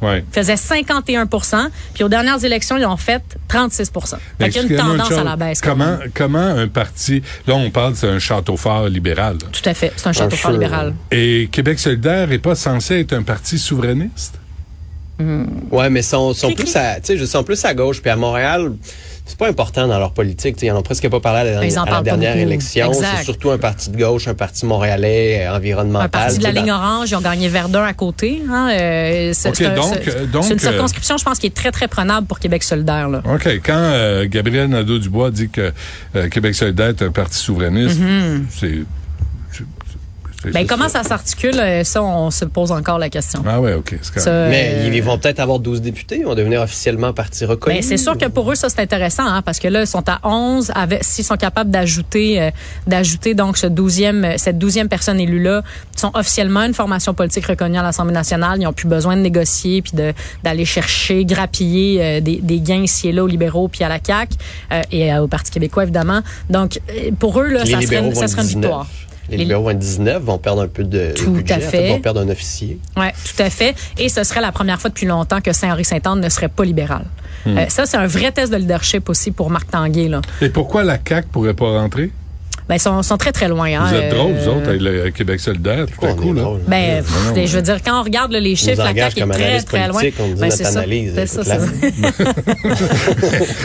Ouais. 0.00 0.24
faisait 0.30 0.54
51% 0.54 1.68
puis 1.94 2.04
aux 2.04 2.08
dernières 2.08 2.44
élections, 2.44 2.76
ils 2.76 2.86
ont 2.86 2.96
fait 2.96 3.22
36 3.48 3.90
Fait 4.38 4.48
qu'il 4.48 4.62
y 4.62 4.64
a 4.64 4.68
une 4.68 4.76
tendance 4.76 5.08
chose. 5.08 5.18
à 5.18 5.24
la 5.24 5.36
baisse. 5.36 5.60
Comment, 5.60 6.38
un 6.38 6.68
parti, 6.68 7.22
là 7.46 7.54
on 7.54 7.70
parle 7.70 7.96
c'est 7.96 8.08
un 8.08 8.18
château 8.18 8.56
fort 8.56 8.88
libéral, 8.88 9.38
là. 9.42 9.48
Tout 9.50 9.68
à 9.68 9.74
fait. 9.74 9.92
C'est 9.96 10.06
un 10.06 10.12
château 10.12 10.36
fort 10.36 10.52
feu, 10.52 10.56
libéral. 10.56 10.94
et 11.10 11.48
Québec 11.50 11.78
solidaire 11.78 12.30
est 12.30 12.38
pas 12.38 12.54
censé 12.54 13.00
être 13.00 13.12
un 13.12 13.22
parti 13.22 13.58
souverainiste? 13.58 14.38
Ouais, 15.72 15.90
mais 15.90 16.02
sont, 16.02 16.32
sont 16.32 16.52
plus 16.52 16.76
à, 16.76 17.00
tu 17.00 17.06
sais, 17.06 17.16
je 17.18 17.24
sens 17.24 17.44
plus 17.44 17.64
à 17.64 17.74
gauche 17.74 18.00
puis 18.00 18.10
à 18.10 18.14
Montréal. 18.16 18.72
C'est 19.28 19.36
pas 19.38 19.48
important 19.48 19.86
dans 19.86 19.98
leur 19.98 20.12
politique. 20.12 20.56
Ils 20.62 20.70
en 20.72 20.78
ont 20.78 20.82
presque 20.82 21.06
pas 21.08 21.20
parlé 21.20 21.40
à 21.40 21.44
la, 21.54 21.60
Mais 21.60 21.70
ils 21.70 21.78
en 21.78 21.82
à 21.82 21.84
la 21.84 21.90
parlent 21.92 22.04
pas 22.04 22.10
dernière 22.16 22.36
élection. 22.38 22.90
C'est 22.94 23.24
surtout 23.24 23.50
un 23.50 23.58
parti 23.58 23.90
de 23.90 23.98
gauche, 23.98 24.26
un 24.26 24.32
parti 24.34 24.64
montréalais, 24.64 25.46
euh, 25.46 25.54
environnemental. 25.54 26.06
Un 26.06 26.08
parti 26.08 26.38
de 26.38 26.42
la 26.44 26.50
ligne 26.52 26.72
orange, 26.72 27.10
ils 27.10 27.14
ont 27.14 27.20
gagné 27.20 27.48
Verdun 27.48 27.84
à 27.84 27.92
côté. 27.92 28.42
Hein, 28.50 28.70
euh, 28.72 29.30
c'est 29.34 29.50
une 30.50 30.56
euh, 30.56 30.58
circonscription, 30.58 31.18
je 31.18 31.24
pense, 31.24 31.38
qui 31.38 31.46
est 31.46 31.54
très, 31.54 31.70
très 31.70 31.88
prenable 31.88 32.26
pour 32.26 32.38
Québec 32.38 32.62
solidaire. 32.62 33.10
Là. 33.10 33.22
OK. 33.26 33.46
Quand 33.62 33.74
euh, 33.76 34.26
Gabriel 34.28 34.68
Nadeau-Dubois 34.70 35.30
dit 35.30 35.50
que 35.50 35.72
euh, 36.16 36.28
Québec 36.30 36.54
solidaire 36.54 36.88
est 36.88 37.02
un 37.02 37.10
parti 37.10 37.36
souverainiste, 37.38 38.00
c'est- 38.50 38.82
c'est- 39.52 39.64
Ben, 40.44 40.66
comment 40.68 40.88
ça 40.88 41.02
s'articule? 41.02 41.58
euh, 41.58 41.82
Ça, 41.82 42.02
on 42.02 42.30
se 42.30 42.44
pose 42.44 42.70
encore 42.70 42.98
la 42.98 43.08
question. 43.10 43.42
Ah 43.46 43.60
ouais, 43.60 43.74
OK. 43.74 43.96
Ça, 44.02 44.46
Mais 44.48 44.70
euh, 44.72 44.90
ils 44.94 45.02
vont 45.02 45.18
peut-être 45.18 45.40
avoir 45.40 45.58
12 45.58 45.80
députés. 45.82 46.18
Ils 46.20 46.24
vont 46.24 46.36
devenir 46.36 46.60
officiellement 46.62 47.12
parti 47.12 47.44
reconnu. 47.44 47.76
Ben, 47.76 47.82
c'est 47.82 47.96
sûr 47.96 48.16
que 48.16 48.26
pour 48.26 48.50
eux, 48.50 48.54
ça, 48.54 48.68
c'est 48.68 48.80
intéressant, 48.80 49.26
hein, 49.26 49.42
parce 49.42 49.58
que 49.58 49.66
là, 49.66 49.80
ils 49.80 49.86
sont 49.86 50.08
à 50.08 50.20
11, 50.22 50.70
avec, 50.76 51.02
s'ils 51.02 51.24
sont 51.24 51.36
capables 51.36 51.70
d'ajouter, 51.70 52.40
euh, 52.40 52.50
d'ajouter 52.86 53.34
donc 53.34 53.56
ce 53.56 53.66
12e, 53.66 54.24
euh, 54.24 54.34
cette 54.36 54.58
douzième 54.58 54.88
personne 54.88 55.18
élue-là, 55.18 55.62
ils 55.94 55.98
sont 55.98 56.12
officiellement 56.14 56.62
une 56.62 56.74
formation 56.74 57.14
politique 57.14 57.46
reconnue 57.46 57.78
à 57.78 57.82
l'Assemblée 57.82 58.14
nationale. 58.14 58.58
Ils 58.60 58.64
n'ont 58.64 58.72
plus 58.72 58.88
besoin 58.88 59.16
de 59.16 59.22
négocier 59.22 59.82
puis 59.82 59.92
de, 59.94 60.12
d'aller 60.44 60.64
chercher, 60.64 61.24
grappiller 61.24 62.00
euh, 62.00 62.20
des, 62.20 62.36
des 62.36 62.60
gains 62.60 62.82
ici 62.84 63.08
et 63.08 63.12
là 63.12 63.24
aux 63.24 63.28
libéraux 63.28 63.66
puis 63.68 63.82
à 63.82 63.88
la 63.88 63.98
CAQ 64.04 64.36
euh, 64.72 64.82
et 64.92 65.12
euh, 65.12 65.22
au 65.22 65.26
Parti 65.26 65.50
québécois, 65.50 65.82
évidemment. 65.82 66.20
Donc, 66.48 66.78
pour 67.18 67.40
eux, 67.40 67.48
là, 67.48 67.64
ça 67.66 67.80
serait, 67.80 67.96
une- 67.98 68.14
ça 68.14 68.28
serait 68.28 68.42
une 68.42 68.48
19. 68.48 68.62
victoire. 68.62 68.86
Les 69.30 69.36
Les- 69.38 69.52
être 69.52 69.78
19, 69.78 70.22
vont 70.22 70.38
perdre 70.38 70.62
un 70.62 70.68
peu 70.68 70.84
de 70.84 71.12
Tout 71.14 71.30
budget. 71.32 71.54
à 71.54 71.56
En 71.58 71.60
fait. 71.60 71.88
vont 71.90 72.00
perdre 72.00 72.20
un 72.20 72.28
officier. 72.28 72.78
Oui, 72.96 73.06
tout 73.24 73.42
à 73.42 73.50
fait. 73.50 73.74
Et 73.98 74.08
ce 74.08 74.24
serait 74.24 74.40
la 74.40 74.52
première 74.52 74.80
fois 74.80 74.90
depuis 74.90 75.06
longtemps 75.06 75.40
que 75.40 75.52
Saint-Henri-Sainte-Anne 75.52 76.20
ne 76.20 76.28
serait 76.28 76.48
pas 76.48 76.64
libéral. 76.64 77.04
Euh, 77.46 77.66
ça, 77.68 77.86
c'est 77.86 77.96
un 77.96 78.06
vrai 78.06 78.32
test 78.32 78.52
de 78.52 78.56
leadership 78.58 79.08
aussi 79.08 79.30
pour 79.30 79.50
Marc 79.50 79.70
Tanguay. 79.70 80.08
Là. 80.08 80.20
Et 80.42 80.48
pourquoi 80.48 80.82
la 80.84 80.98
CAQ 81.06 81.28
pourrait 81.30 81.54
pas 81.54 81.70
rentrer? 81.78 82.10
Ben, 82.68 82.74
ils 82.76 82.80
sont, 82.80 83.02
sont 83.02 83.16
très, 83.16 83.32
très 83.32 83.48
loin. 83.48 83.66
Hein, 83.68 83.86
Vous 83.88 83.94
êtes 83.94 84.12
euh, 84.12 84.16
drôles, 84.16 84.32
vous 84.34 84.48
autres, 84.48 84.68
avec 84.68 84.80
le 84.82 85.10
Québec 85.10 85.40
solidaire, 85.40 85.86
tout 85.86 86.04
à 86.06 86.12
coup, 86.12 86.32
là. 86.34 86.42
drôle. 86.42 86.60
Ben, 86.68 87.02
non, 87.02 87.32
mais- 87.34 87.46
je 87.46 87.56
veux 87.56 87.62
dire, 87.62 87.78
quand 87.84 88.00
on 88.00 88.02
regarde 88.04 88.30
là, 88.32 88.40
les 88.40 88.56
chiffres, 88.56 88.82
la 88.82 88.94
CAQ 88.94 89.20
est 89.20 89.26
très, 89.26 89.62
très 89.62 89.88
loin. 89.88 90.00
politique, 90.00 90.20
on 90.20 90.28
dit 90.34 90.40
Ben, 90.40 90.50
c'est 90.50 90.64
ça. 90.64 90.78
analyse, 90.80 91.12
C'est 91.14 91.26
ça, 91.26 91.42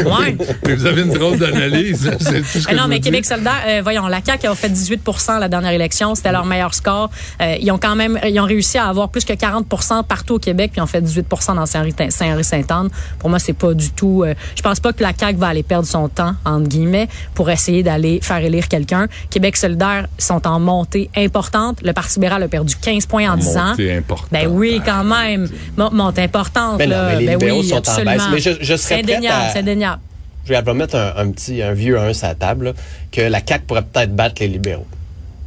ouais. 0.05 0.38
Mais 0.65 0.75
vous 0.75 0.86
avez 0.86 1.01
une 1.01 1.13
drôle 1.13 1.38
d'analyse. 1.38 2.10
c'est 2.19 2.39
tout 2.41 2.45
ce 2.45 2.67
que 2.67 2.72
Ben 2.74 2.77
non, 2.81 2.88
mais. 2.88 3.00
Québec 3.00 3.25
solidaire, 3.25 3.62
euh, 3.67 3.79
voyons, 3.83 4.07
la 4.07 4.22
CAQ 4.24 4.48
a 4.48 4.55
fait 4.55 4.69
18 4.69 5.01
à 5.27 5.39
la 5.39 5.50
dernière 5.50 5.72
élection. 5.72 6.15
C'était 6.15 6.31
leur 6.31 6.45
meilleur 6.45 6.74
score. 6.74 7.10
Euh, 7.41 7.55
ils 7.60 7.69
ont 7.72 7.77
quand 7.77 7.95
même, 7.95 8.17
ils 8.25 8.39
ont 8.39 8.45
réussi 8.45 8.77
à 8.77 8.86
avoir 8.88 9.10
plus 9.10 9.25
que 9.25 9.33
40% 9.33 10.03
partout 10.03 10.36
au 10.36 10.39
Québec, 10.39 10.72
puis 10.72 10.79
ils 10.79 10.83
ont 10.83 10.88
fait 10.88 11.01
18% 11.01 11.55
dans 11.55 11.65
Saint-Henri-Sainte-Anne. 11.65 12.89
Pour 13.19 13.29
moi, 13.29 13.39
c'est 13.39 13.51
pas 13.53 13.74
du 13.74 13.91
tout. 13.91 14.24
euh, 14.24 14.33
je 14.55 14.62
pense 14.62 14.79
pas 14.79 14.93
que 14.93 15.03
la 15.03 15.12
CAQ 15.17 15.38
va 15.38 15.48
aller 15.48 15.63
perdre 15.63 15.88
son 15.88 16.07
temps 16.07 16.33
entre 16.45 16.69
guillemets 16.69 17.10
pour 17.36 17.50
essayer 17.50 17.83
d'aller 17.83 18.19
faire 18.22 18.38
élire 18.38 18.67
quelqu'un. 18.69 18.92
Québec 19.29 19.57
solidaire 19.57 20.07
sont 20.17 20.45
en 20.47 20.59
montée 20.59 21.09
importante. 21.15 21.79
Le 21.83 21.93
Parti 21.93 22.15
libéral 22.15 22.43
a 22.43 22.47
perdu 22.47 22.75
15 22.75 23.05
points 23.05 23.31
en 23.31 23.38
10 23.38 23.57
ans. 23.57 23.69
Montée 23.71 23.93
importante. 23.95 24.29
Ben 24.31 24.47
oui, 24.47 24.81
quand 24.85 25.03
même. 25.03 25.50
Mon- 25.77 25.91
Montée 25.91 26.21
importante. 26.23 26.77
Ben 26.77 26.89
non, 26.89 26.95
là. 26.95 27.07
mais 27.09 27.19
les 27.19 27.25
Ben 27.27 27.31
libéraux 27.39 27.62
oui, 27.62 27.67
sont 27.67 27.75
en 27.89 28.03
baisse. 28.03 28.21
Mais 28.31 28.39
je- 28.39 28.57
je 28.62 28.75
serais 28.75 29.00
indéniable, 29.00 29.45
à- 29.45 29.50
c'est 29.50 29.59
indéniable. 29.59 30.01
Je 30.45 30.53
vais 30.53 30.73
mettre 30.73 30.95
un, 30.95 31.13
un 31.17 31.31
petit, 31.31 31.62
un 31.62 31.73
vieux 31.73 31.97
1 31.97 32.13
sur 32.13 32.27
la 32.27 32.35
table, 32.35 32.65
là, 32.65 32.73
que 33.12 33.21
la 33.21 33.39
CAQ 33.45 33.63
pourrait 33.65 33.81
peut-être 33.83 34.13
battre 34.15 34.35
les 34.41 34.47
libéraux. 34.50 34.85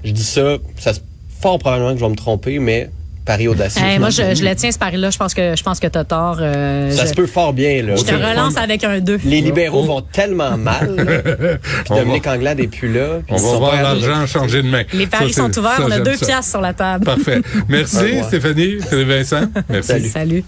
Je 0.05 0.11
dis 0.11 0.25
ça, 0.25 0.57
ça 0.79 0.95
se- 0.95 1.00
fort 1.41 1.59
probablement 1.59 1.93
que 1.93 1.99
je 1.99 2.05
vais 2.05 2.11
me 2.11 2.17
tromper, 2.17 2.59
mais 2.59 2.88
pari 3.26 3.49
audacieux. 3.49 3.83
Hey, 3.85 3.99
moi, 3.99 4.09
je, 4.11 4.35
je 4.35 4.42
le 4.45 4.54
tiens 4.54 4.73
ce 4.73 4.78
pari-là. 4.78 5.11
Je 5.11 5.18
pense 5.18 5.35
que 5.35 5.54
je 5.56 5.62
pense 5.62 5.78
que 5.80 5.87
t'as 5.88 6.04
tort. 6.04 6.38
euh, 6.40 6.90
ça 6.90 7.02
je, 7.04 7.09
se 7.11 7.14
peut 7.14 7.26
fort 7.26 7.52
bien, 7.52 7.83
là. 7.83 7.97
je 7.97 8.02
te 8.04 8.14
relance 8.14 8.56
avec 8.56 8.83
un 8.85 9.00
2. 9.00 9.21
Les 9.25 9.40
libéraux 9.42 9.83
vont 9.85 10.00
tellement 10.00 10.56
mal, 10.56 10.95
puis 11.85 11.90
On 11.90 11.97
Dominique 11.97 12.26
Anglade 12.26 12.59
n'est 12.59 12.68
plus 12.68 12.92
là. 12.92 13.18
puis 13.26 13.35
On 13.38 13.52
va 13.52 13.59
voir 13.59 13.83
l'argent 13.83 14.26
changer 14.26 14.62
de 14.62 14.68
main. 14.68 14.83
Les 14.95 15.06
paris 15.06 15.33
Ça, 15.33 15.42
sont 15.42 15.59
ouverts. 15.59 15.76
ça, 15.76 15.85
On 15.87 15.90
a 15.90 15.99
deux 16.00 16.16
ça. 16.16 16.26
piastres 16.26 16.50
sur 16.52 16.61
la 16.61 16.73
table. 16.73 17.04
Parfait. 17.04 17.42
Merci. 17.68 18.23
Stéphanie. 18.28 18.76
Salut, 18.88 19.04
Vincent. 19.04 19.42
Merci. 19.68 19.88
Salut. 19.88 20.09
Salut. 20.09 20.45